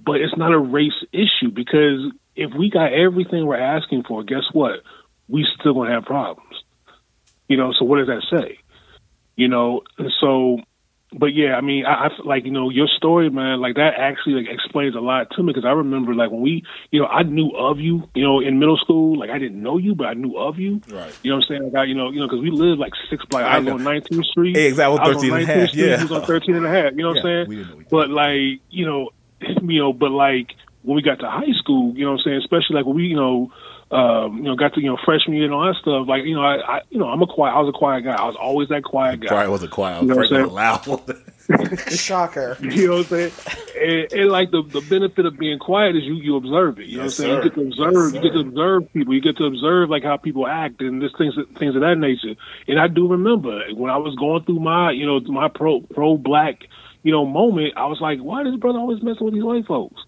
[0.00, 4.44] but it's not a race issue because if we got everything we're asking for, guess
[4.52, 4.82] what?
[5.28, 6.47] We still gonna have problems.
[7.48, 8.58] You know, so what does that say?
[9.36, 9.82] You know,
[10.20, 10.58] so
[11.16, 13.60] but yeah, I mean, I, I like you know your story, man.
[13.62, 16.64] Like that actually like explains a lot to me because I remember like when we,
[16.90, 19.18] you know, I knew of you, you know, in middle school.
[19.18, 20.82] Like I didn't know you, but I knew of you.
[20.90, 21.10] Right.
[21.22, 21.62] You know what I'm saying?
[21.72, 23.44] Like I, you know, you know, because we lived like six blocks.
[23.44, 24.56] I, I was on 19th Street.
[24.56, 25.86] Exactly, I was 13 on and a half, Street.
[25.88, 25.96] yeah.
[25.96, 26.92] He was on 13 and a half.
[26.92, 27.48] You know what Yeah, I'm saying?
[27.48, 29.10] we didn't know each but like you know,
[29.62, 30.48] you know, but like
[30.82, 32.40] when we got to high school, you know what I'm saying?
[32.44, 33.50] Especially like when we, you know.
[33.90, 36.06] Um, you know, got to you know freshman year and all that stuff.
[36.06, 37.54] Like you know, I, I you know I'm a quiet.
[37.54, 38.14] I was a quiet guy.
[38.14, 39.28] I was always that quiet guy.
[39.28, 39.96] Probably was a quiet.
[39.96, 41.24] I You know was what I'm afraid was loud.
[41.96, 42.58] Shocker.
[42.60, 43.32] You know what I'm saying?
[43.80, 46.86] And, and like the, the benefit of being quiet is you you observe it.
[46.86, 47.30] You know what I'm saying?
[47.30, 47.36] sir.
[47.36, 47.94] You get to observe.
[47.94, 49.14] Yes, you get to observe people.
[49.14, 52.34] You get to observe like how people act and this things things of that nature.
[52.66, 56.16] And I do remember when I was going through my you know my pro pro
[56.18, 56.64] black
[57.02, 57.74] you know moment.
[57.76, 60.02] I was like, why does brother always messing with these white folks?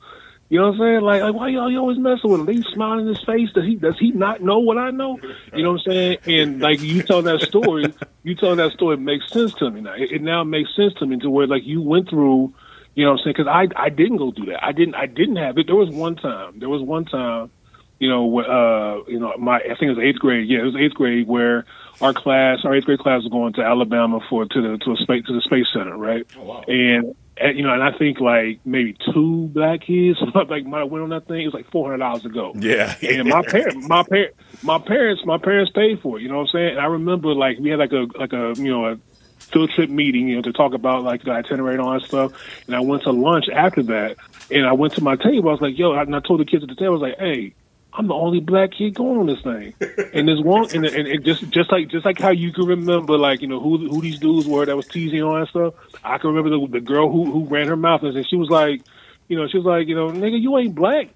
[0.50, 1.00] You know what I'm saying?
[1.02, 2.46] Like, like why y'all you always messing with him?
[2.46, 3.50] They smiling in his face.
[3.54, 5.16] Does he does he not know what I know?
[5.54, 6.18] You know what I'm saying?
[6.26, 7.94] And like you tell that story,
[8.24, 9.94] you telling that story makes sense to me now.
[9.94, 12.52] It, it now makes sense to me to where like you went through,
[12.96, 13.34] you know what I'm saying?
[13.38, 14.64] Because I I didn't go through that.
[14.64, 15.68] I didn't I didn't have it.
[15.68, 16.58] There was one time.
[16.58, 17.52] There was one time.
[18.00, 20.48] You know, uh, you know, my I think it was eighth grade.
[20.48, 21.64] Yeah, it was eighth grade where
[22.00, 24.96] our class, our eighth grade class, was going to Alabama for to the to a
[24.96, 26.26] space to the space center, right?
[26.36, 26.64] Oh, wow.
[26.66, 30.90] And and, you know, and I think like maybe two black kids like might have
[30.90, 31.42] went on that thing.
[31.42, 32.52] It was like four hundred dollars to go.
[32.54, 32.94] Yeah.
[33.02, 36.22] and my parents, my parent, my parents, my parents paid for it.
[36.22, 36.70] You know what I'm saying?
[36.70, 38.98] And I remember like we had like a like a you know a
[39.38, 42.32] field trip meeting, you know, to talk about like the itinerary and all that stuff.
[42.66, 44.16] And I went to lunch after that,
[44.50, 45.48] and I went to my table.
[45.48, 47.18] I was like, "Yo," and I told the kids at the table, I was like,
[47.18, 47.54] "Hey."
[47.92, 49.74] I'm the only black kid going on this thing,
[50.14, 53.18] and there's one, and, and, and just just like just like how you can remember,
[53.18, 55.74] like you know who who these dudes were that was teasing on and stuff.
[56.04, 58.82] I can remember the, the girl who who ran her mouth and she was like,
[59.28, 61.08] you know, she was like, you know, nigga, you ain't black.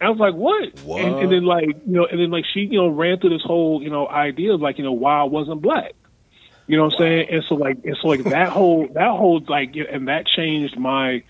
[0.00, 0.80] I was like, what?
[0.80, 1.00] What?
[1.00, 3.42] And, and then like, you know, and then like she, you know, ran through this
[3.42, 5.92] whole, you know, idea of like, you know, why I wasn't black.
[6.66, 7.28] You know what I'm saying?
[7.30, 11.22] And so like, and so like that whole, that whole like, and that changed my,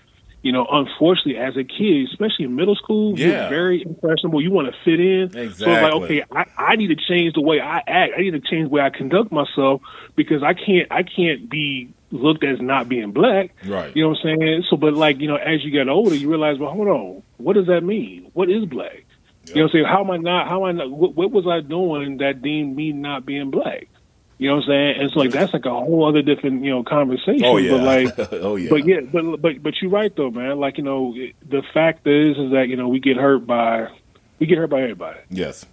[0.45, 3.25] you know, unfortunately as a kid, especially in middle school, Yeah.
[3.27, 4.43] you're very impressionable.
[4.43, 5.31] You want to fit in.
[5.31, 8.13] So it's like, okay, I, I need to change the way I act.
[8.15, 9.81] I need to change the way I conduct myself
[10.15, 13.55] because I can't, I can't be looked as not being black.
[13.65, 13.91] Right.
[13.95, 14.63] You know what I'm saying?
[14.69, 17.53] So, but like, you know, as you get older, you realize, well, hold on, what
[17.53, 18.29] does that mean?
[18.33, 19.03] What is black?
[19.47, 19.85] You know what I'm saying?
[19.85, 22.75] How am I not, how am I not, what, what was I doing that deemed
[22.75, 23.87] me not being black?
[24.37, 25.01] You know what I'm saying?
[25.01, 27.45] And so like, that's like a whole other different, you know, conversation.
[27.45, 27.71] Oh yeah.
[27.71, 28.69] But like, oh yeah.
[28.69, 30.59] but yeah, but but but you're right though, man.
[30.59, 31.13] Like you know,
[31.47, 33.87] the fact is is that you know we get hurt by
[34.39, 35.19] we get hurt by everybody.
[35.29, 35.65] Yes.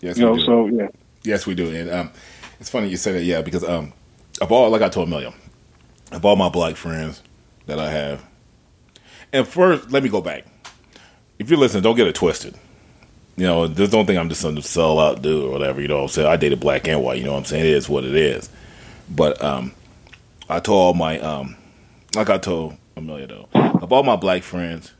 [0.00, 0.16] Yes.
[0.18, 0.44] You know, do.
[0.44, 0.88] so yeah,
[1.24, 1.74] Yes, we do.
[1.74, 2.10] And um,
[2.60, 3.92] it's funny you say that, yeah, because um,
[4.40, 5.32] of all, like I told Million,
[6.12, 7.22] of all my black friends
[7.66, 8.24] that I have,
[9.32, 10.44] and first, let me go back.
[11.38, 12.54] If you're listening, don't get it twisted.
[13.36, 15.80] You know, just don't think I'm just some sellout dude or whatever.
[15.80, 16.28] You know what I'm saying?
[16.28, 17.18] I dated black and white.
[17.18, 17.64] You know what I'm saying?
[17.64, 18.48] It is what it is.
[19.10, 19.72] But um,
[20.48, 21.56] I told my um,
[22.14, 24.92] like I told Amelia though, of all my black friends,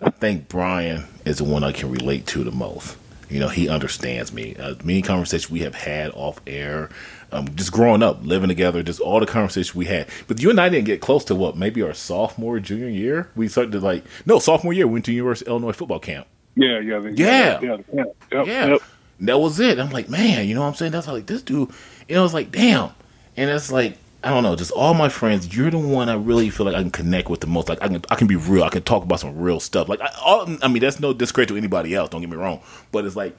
[0.00, 2.96] I think Brian is the one I can relate to the most.
[3.28, 4.54] You know, he understands me.
[4.56, 6.90] Uh, many conversations we have had off air,
[7.32, 10.06] um, just growing up, living together, just all the conversations we had.
[10.28, 13.30] But you and I didn't get close to what maybe our sophomore, junior year.
[13.34, 14.86] We started to like no sophomore year.
[14.86, 16.26] We went to University of Illinois football camp.
[16.54, 17.60] Yeah, yeah, the- Yeah.
[17.60, 18.66] yeah, yeah, yep, Yeah.
[18.68, 18.82] yep.
[19.18, 19.78] And that was it.
[19.78, 20.92] I'm like, man, you know what I'm saying?
[20.92, 21.70] That's how, like this dude.
[22.08, 22.90] You know, it's like, damn.
[23.36, 25.56] And it's like, I don't know, just all my friends.
[25.56, 27.68] You're the one I really feel like I can connect with the most.
[27.68, 28.64] Like I can, I can be real.
[28.64, 29.88] I can talk about some real stuff.
[29.88, 32.10] Like, I, all, I mean, that's no discredit to anybody else.
[32.10, 32.60] Don't get me wrong.
[32.92, 33.36] But it's like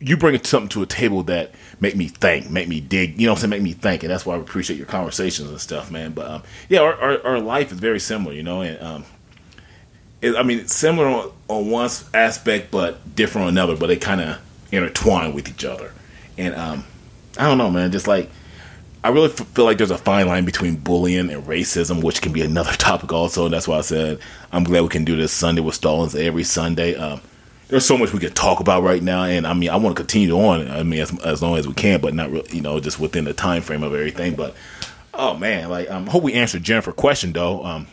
[0.00, 3.18] you bring something to a table that make me think, make me dig.
[3.18, 3.50] You know what I'm saying?
[3.50, 6.12] Make me think, and that's why I appreciate your conversations and stuff, man.
[6.12, 9.04] But um, yeah, our, our our life is very similar, you know, and um,
[10.24, 13.76] I mean, similar on, on one aspect, but different on another.
[13.76, 14.40] But they kind of
[14.72, 15.92] intertwine with each other.
[16.38, 16.84] And um,
[17.38, 17.92] I don't know, man.
[17.92, 18.30] Just like
[19.02, 22.32] I really f- feel like there's a fine line between bullying and racism, which can
[22.32, 23.44] be another topic also.
[23.44, 24.18] And that's why I said
[24.52, 26.94] I'm glad we can do this Sunday with Stallings every Sunday.
[26.94, 27.20] Um,
[27.68, 30.00] there's so much we could talk about right now, and I mean, I want to
[30.00, 30.70] continue on.
[30.70, 33.24] I mean, as, as long as we can, but not really, you know, just within
[33.24, 34.34] the time frame of everything.
[34.34, 34.54] But
[35.14, 37.64] oh man, like um, hope we answered Jennifer's question though.
[37.64, 37.86] Um,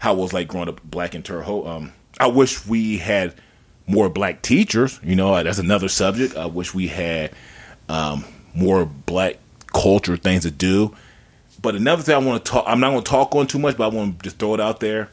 [0.00, 1.66] how it was like growing up black in Terre Haute.
[1.66, 3.34] Um, I wish we had
[3.86, 4.98] more black teachers.
[5.04, 6.36] You know, that's another subject.
[6.36, 7.32] I wish we had
[7.88, 8.24] um,
[8.54, 9.36] more black
[9.66, 10.96] culture things to do.
[11.60, 13.76] But another thing I want to talk, I'm not going to talk on too much,
[13.76, 15.10] but I want to just throw it out there.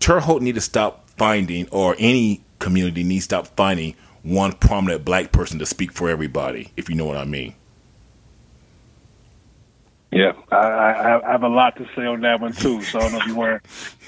[0.00, 5.04] Terre Haute need to stop finding, or any community needs to stop finding one prominent
[5.04, 6.72] black person to speak for everybody.
[6.76, 7.54] If you know what I mean.
[10.16, 12.82] Yeah, I, I, I have a lot to say on that one too.
[12.82, 13.62] So I don't know if you want.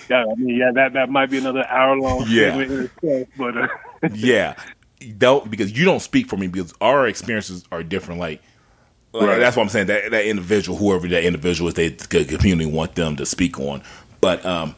[0.08, 2.24] Yeah, I mean, yeah, that that might be another hour long.
[2.28, 2.86] Yeah.
[3.36, 3.68] but uh,
[4.14, 4.54] yeah,
[5.18, 8.20] don't because you don't speak for me because our experiences are different.
[8.20, 8.42] Like,
[9.12, 9.38] like Right.
[9.38, 9.88] that's what I'm saying.
[9.88, 13.82] That that individual, whoever that individual is, they the community want them to speak on.
[14.20, 14.74] But um,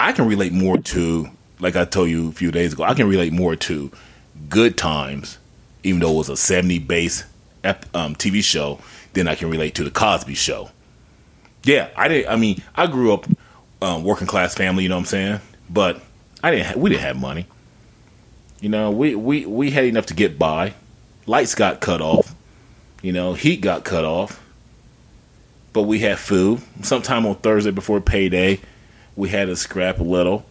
[0.00, 1.28] I can relate more to,
[1.60, 3.90] like I told you a few days ago, I can relate more to
[4.48, 5.38] Good Times,
[5.82, 7.24] even though it was a 70 base
[7.64, 8.80] um, TV show,
[9.18, 10.70] than I can relate to the Cosby Show.
[11.64, 12.26] Yeah, I did.
[12.26, 13.26] I mean, I grew up
[13.82, 14.84] um, working class family.
[14.84, 15.40] You know what I'm saying?
[15.68, 16.00] But
[16.42, 16.66] I didn't.
[16.66, 17.46] Ha- we didn't have money.
[18.60, 20.74] You know, we, we, we had enough to get by.
[21.26, 22.34] Lights got cut off.
[23.02, 24.42] You know, heat got cut off.
[25.72, 26.60] But we had food.
[26.82, 28.60] Sometime on Thursday before payday,
[29.14, 30.44] we had to scrap a little.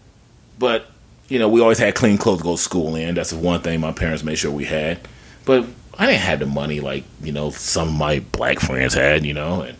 [0.59, 0.89] But,
[1.28, 3.15] you know, we always had clean clothes to go to school in.
[3.15, 4.99] That's the one thing my parents made sure we had.
[5.43, 5.65] But
[5.98, 9.34] I didn't have the money like, you know, some of my black friends had, you
[9.34, 9.78] know, and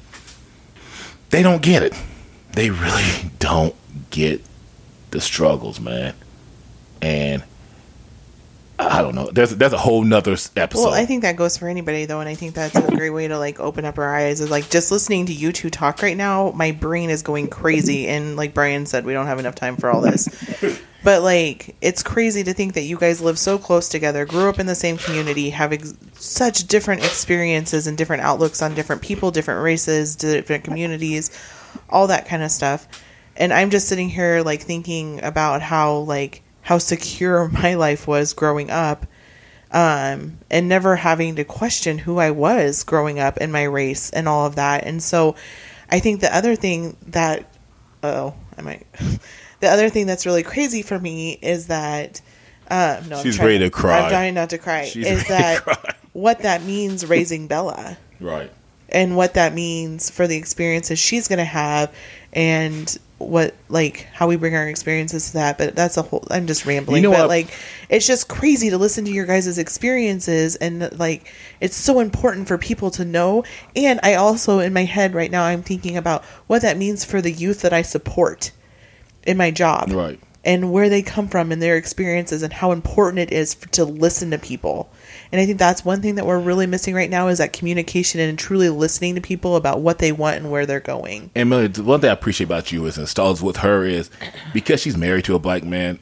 [1.30, 1.94] they don't get it.
[2.54, 3.76] They really don't
[4.10, 4.42] get
[5.12, 6.14] the struggles, man.
[7.02, 7.44] And
[8.80, 9.30] I don't know.
[9.32, 10.86] There's there's a whole nother episode.
[10.86, 13.28] Well, I think that goes for anybody though, and I think that's a great way
[13.28, 14.40] to like open up our eyes.
[14.40, 18.08] Is like just listening to you two talk right now, my brain is going crazy,
[18.08, 20.30] and like Brian said, we don't have enough time for all this.
[21.08, 24.60] But like, it's crazy to think that you guys live so close together, grew up
[24.60, 29.32] in the same community, have ex- such different experiences and different outlooks on different people,
[29.32, 31.32] different races, different communities,
[31.90, 32.90] all that kind of stuff.
[33.38, 38.34] And I'm just sitting here like thinking about how like how secure my life was
[38.34, 39.08] growing up
[39.72, 44.28] um, and never having to question who I was growing up and my race and
[44.28, 44.84] all of that.
[44.84, 45.38] And so
[45.90, 47.50] I think the other thing that,
[48.04, 48.88] oh, I might,
[49.60, 52.22] the other thing that's really crazy for me is that,
[52.70, 54.00] uh, no, I'm She's trying- ready to cry.
[54.02, 54.86] I'm trying not to cry.
[54.86, 55.96] She's is ready that to cry.
[56.14, 57.98] what that means raising Bella?
[58.20, 58.52] right.
[58.90, 61.94] and what that means for the experiences she's going to have
[62.34, 66.46] and what like how we bring our experiences to that but that's a whole i'm
[66.48, 67.30] just rambling You know but what?
[67.30, 67.54] like
[67.90, 72.58] it's just crazy to listen to your guys' experiences and like it's so important for
[72.58, 73.44] people to know
[73.76, 77.22] and i also in my head right now i'm thinking about what that means for
[77.22, 78.52] the youth that i support
[79.28, 80.20] in my job Right.
[80.44, 83.86] and where they come from and their experiences and how important it is for, to
[83.86, 84.90] listen to people.
[85.32, 88.22] And I think that's one thing that we're really missing right now is that communication
[88.22, 91.30] and truly listening to people about what they want and where they're going.
[91.36, 94.10] And Millie, the one thing I appreciate about you is installs with her is
[94.54, 96.00] because she's married to a black man,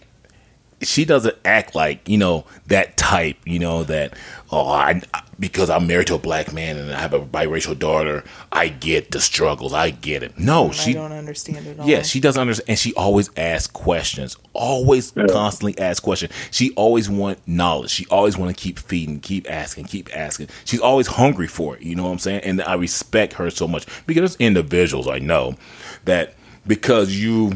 [0.82, 3.38] she doesn't act like you know that type.
[3.46, 4.16] You know that
[4.52, 5.02] oh, I
[5.40, 9.12] because I'm married to a black man and I have a biracial daughter, I get
[9.12, 9.74] the struggles.
[9.74, 10.40] I get it.
[10.40, 11.88] No, I she don't understand it all.
[11.88, 14.38] Yeah, she doesn't understand, and she always asks questions.
[14.54, 16.32] Always, constantly asks questions.
[16.52, 17.90] She always want knowledge.
[17.92, 20.50] She always want to keep feeding, keep asking, keep asking.
[20.64, 21.82] She's always hungry for it.
[21.82, 22.42] You know what I'm saying?
[22.42, 25.56] And I respect her so much because there's individuals I know
[26.06, 27.54] that because you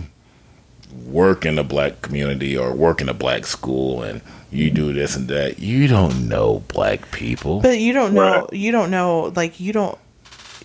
[1.05, 4.21] work in the black community or work in a black school and
[4.51, 7.59] you do this and that, you don't know black people.
[7.59, 8.41] But you don't know.
[8.41, 8.53] Right.
[8.53, 9.31] You don't know.
[9.35, 9.97] Like you don't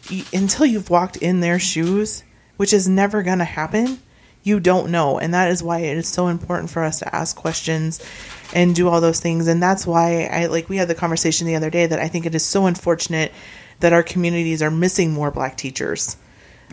[0.08, 2.24] you, until you've walked in their shoes,
[2.56, 4.00] which is never going to happen.
[4.42, 7.34] You don't know, and that is why it is so important for us to ask
[7.34, 8.04] questions
[8.52, 9.46] and do all those things.
[9.46, 12.26] And that's why I like we had the conversation the other day that I think
[12.26, 13.32] it is so unfortunate
[13.80, 16.18] that our communities are missing more black teachers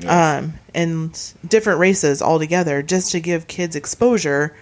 [0.05, 4.53] um, and different races altogether, just to give kids exposure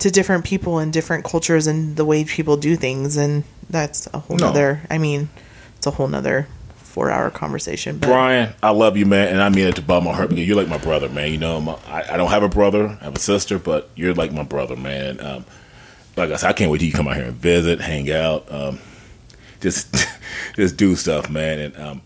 [0.00, 3.16] to different people and different cultures and the way people do things.
[3.16, 4.46] And that's a whole No.
[4.48, 4.80] nother.
[4.90, 5.28] I mean,
[5.76, 6.46] it's a whole nother
[6.76, 7.98] four hour conversation.
[7.98, 10.28] But Brian, I love you, man, and I mean it to bottom of my heart
[10.30, 11.32] because you're like my brother, man.
[11.32, 14.14] You know, my, I, I don't have a brother, I have a sister, but you're
[14.14, 15.20] like my brother, man.
[15.20, 15.44] Um,
[16.16, 18.50] like I said, I can't wait till you come out here and visit, hang out,
[18.52, 18.78] um,
[19.60, 19.92] just
[20.56, 21.58] just do stuff, man.
[21.58, 22.02] And um,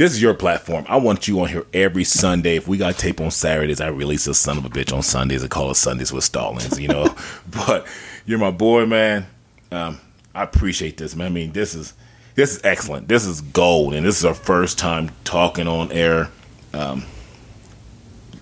[0.00, 0.86] this is your platform.
[0.88, 2.56] I want you on here every Sunday.
[2.56, 5.44] If we got tape on Saturdays, I release a son of a bitch on Sundays.
[5.44, 7.14] I call it Sundays with Stallings, you know.
[7.66, 7.86] but
[8.24, 9.26] you're my boy, man.
[9.70, 10.00] Um,
[10.34, 11.26] I appreciate this, man.
[11.26, 11.92] I mean, this is
[12.34, 13.08] this is excellent.
[13.08, 16.30] This is gold, and this is our first time talking on air
[16.72, 17.04] um,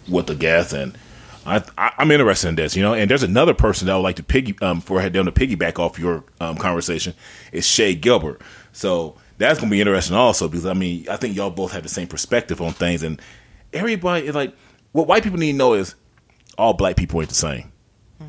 [0.09, 0.97] with the guest, and
[1.45, 2.95] I, I, I'm interested in this, you know.
[2.95, 5.81] And there's another person that I would like to piggy um, for them to piggyback
[5.81, 7.15] off your um, conversation
[7.51, 8.41] is Shay Gilbert.
[8.73, 11.89] So that's gonna be interesting also because I mean I think y'all both have the
[11.89, 13.21] same perspective on things, and
[13.73, 14.55] everybody is like
[14.93, 15.95] what white people need to know is
[16.57, 17.73] all black people ain't the same.
[18.19, 18.27] Hmm.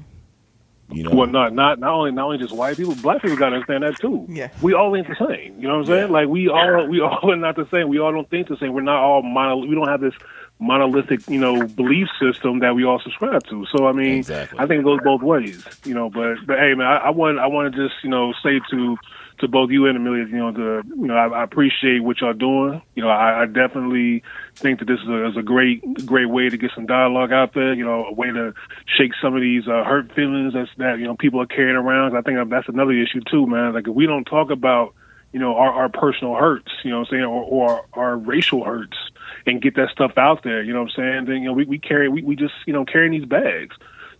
[0.91, 3.49] You know, Well, not not not only not only just white people, black people got
[3.49, 4.25] to understand that too.
[4.29, 4.49] Yeah.
[4.61, 5.59] we all ain't the same.
[5.59, 6.07] You know what I'm saying?
[6.07, 6.13] Yeah.
[6.13, 7.89] Like we all we all are not the same.
[7.89, 8.73] We all don't think the same.
[8.73, 9.57] We're not all mono.
[9.65, 10.13] We don't have this
[10.59, 13.65] monolithic, you know, belief system that we all subscribe to.
[13.75, 14.59] So I mean, Exactly.
[14.59, 16.09] I think it goes both ways, you know.
[16.09, 18.97] But but hey, man, I, I want I want to just you know say to
[19.39, 22.33] to both you and Amelia, you know, the you know, I, I appreciate what y'all
[22.33, 22.81] doing.
[22.95, 24.23] You know, I, I definitely
[24.55, 27.53] think that this is a, is a great great way to get some dialogue out
[27.53, 27.73] there.
[27.73, 28.53] You know, a way to
[28.97, 32.15] shake some of these uh, hurt feelings that's that you know people are carrying around.
[32.15, 33.73] I think that's another issue too, man.
[33.73, 34.93] Like if we don't talk about
[35.31, 38.63] you know our, our personal hurts, you know what I'm saying, or, or our racial
[38.63, 38.97] hurts,
[39.45, 41.25] and get that stuff out there, you know what I'm saying.
[41.25, 43.75] Then you know we, we carry we, we just you know carrying these bags.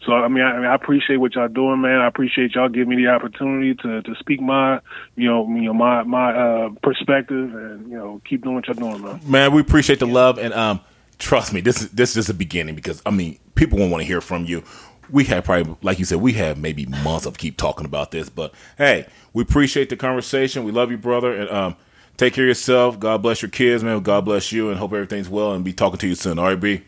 [0.06, 2.00] So I mean, I, I appreciate what y'all doing, man.
[2.00, 4.80] I appreciate y'all giving me the opportunity to to speak my,
[5.16, 8.76] you know, you know my my uh, perspective, and you know, keep doing what y'all
[8.76, 9.20] doing, man.
[9.26, 10.80] Man, we appreciate the love and um
[11.20, 14.02] trust me, this is this is just the beginning because I mean people won't want
[14.02, 14.64] to hear from you.
[15.12, 18.30] We have probably like you said, we have maybe months of keep talking about this,
[18.30, 20.64] but hey, we appreciate the conversation.
[20.64, 21.76] We love you, brother, and um
[22.18, 23.00] take care of yourself.
[23.00, 24.02] God bless your kids, man.
[24.02, 26.40] God bless you and hope everything's well and be talking to you soon.
[26.40, 26.84] All right, B.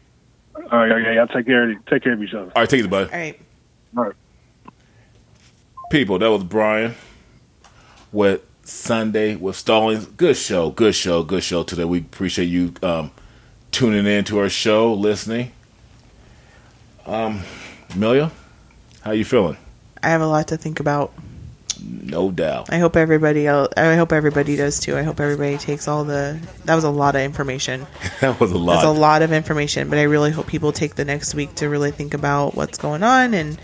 [0.72, 2.52] All right, yeah, y'all take care of take care of each other.
[2.56, 3.12] All right, take it, buddy.
[3.12, 3.40] All right.
[3.98, 4.16] All right.
[5.90, 6.20] people.
[6.20, 6.96] That was Brian
[8.12, 10.06] with Sunday with Stallings.
[10.06, 11.86] Good show, good show, good show today.
[11.86, 13.12] We appreciate you um,
[13.72, 15.52] tuning in to our show, listening.
[17.06, 17.42] Um,
[17.94, 18.32] Amelia,
[19.02, 19.58] how you feeling?
[20.04, 21.14] I have a lot to think about.
[21.82, 22.72] No doubt.
[22.72, 24.98] I hope everybody else, I hope everybody does too.
[24.98, 27.86] I hope everybody takes all the that was a lot of information.
[28.22, 28.74] That was a lot.
[28.76, 31.70] That's a lot of information, but I really hope people take the next week to
[31.70, 33.60] really think about what's going on and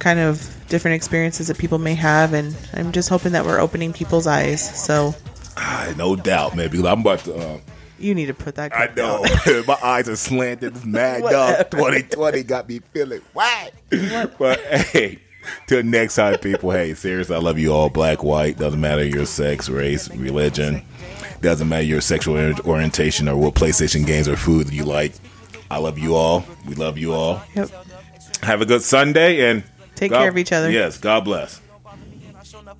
[0.00, 3.92] kind of different experiences that people may have and I'm just hoping that we're opening
[3.92, 4.84] people's eyes.
[4.84, 5.14] So
[5.56, 6.70] Ah, no doubt, man.
[6.70, 7.54] Because I'm about to.
[7.54, 7.60] Um,
[7.98, 9.22] you need to put that I know
[9.68, 10.84] my eyes are slanted.
[10.84, 11.70] Mad dog.
[11.70, 13.70] 2020 got me feeling why.
[14.38, 15.20] but hey,
[15.66, 16.70] till next time, people.
[16.70, 17.88] Hey, seriously, I love you all.
[17.88, 20.82] Black, white, doesn't matter your sex, race, religion,
[21.40, 22.36] doesn't matter your sexual
[22.66, 25.12] orientation or what PlayStation games or food you like.
[25.70, 26.44] I love you all.
[26.66, 27.42] We love you all.
[27.54, 27.70] Yep.
[28.42, 29.64] Have a good Sunday and
[29.94, 30.70] Take God- care of each other.
[30.70, 31.61] Yes, God bless.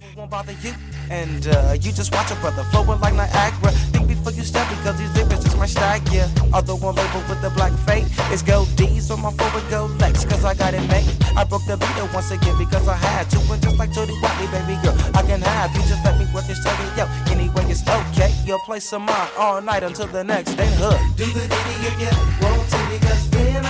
[0.03, 0.75] I won't bother you.
[1.11, 3.71] And uh, you just watch a brother flowing like Niagara.
[3.93, 6.27] Think before you step because these lyrics just might stag ya.
[6.53, 10.25] Although I'm labeled with the black fate, it's gold D's on my forward go legs
[10.25, 11.07] cause I got it made.
[11.37, 13.39] I broke the beat once again because I had to.
[13.53, 15.83] And just like Tony Watley, baby girl, I can have you.
[15.83, 17.07] Just let me work this tell yo.
[17.31, 18.33] Anyway, it's okay.
[18.45, 20.69] You'll play some mine all night until the next day.
[20.77, 20.99] Hood.
[21.17, 22.11] Do the ditty if you
[22.43, 23.63] want to because then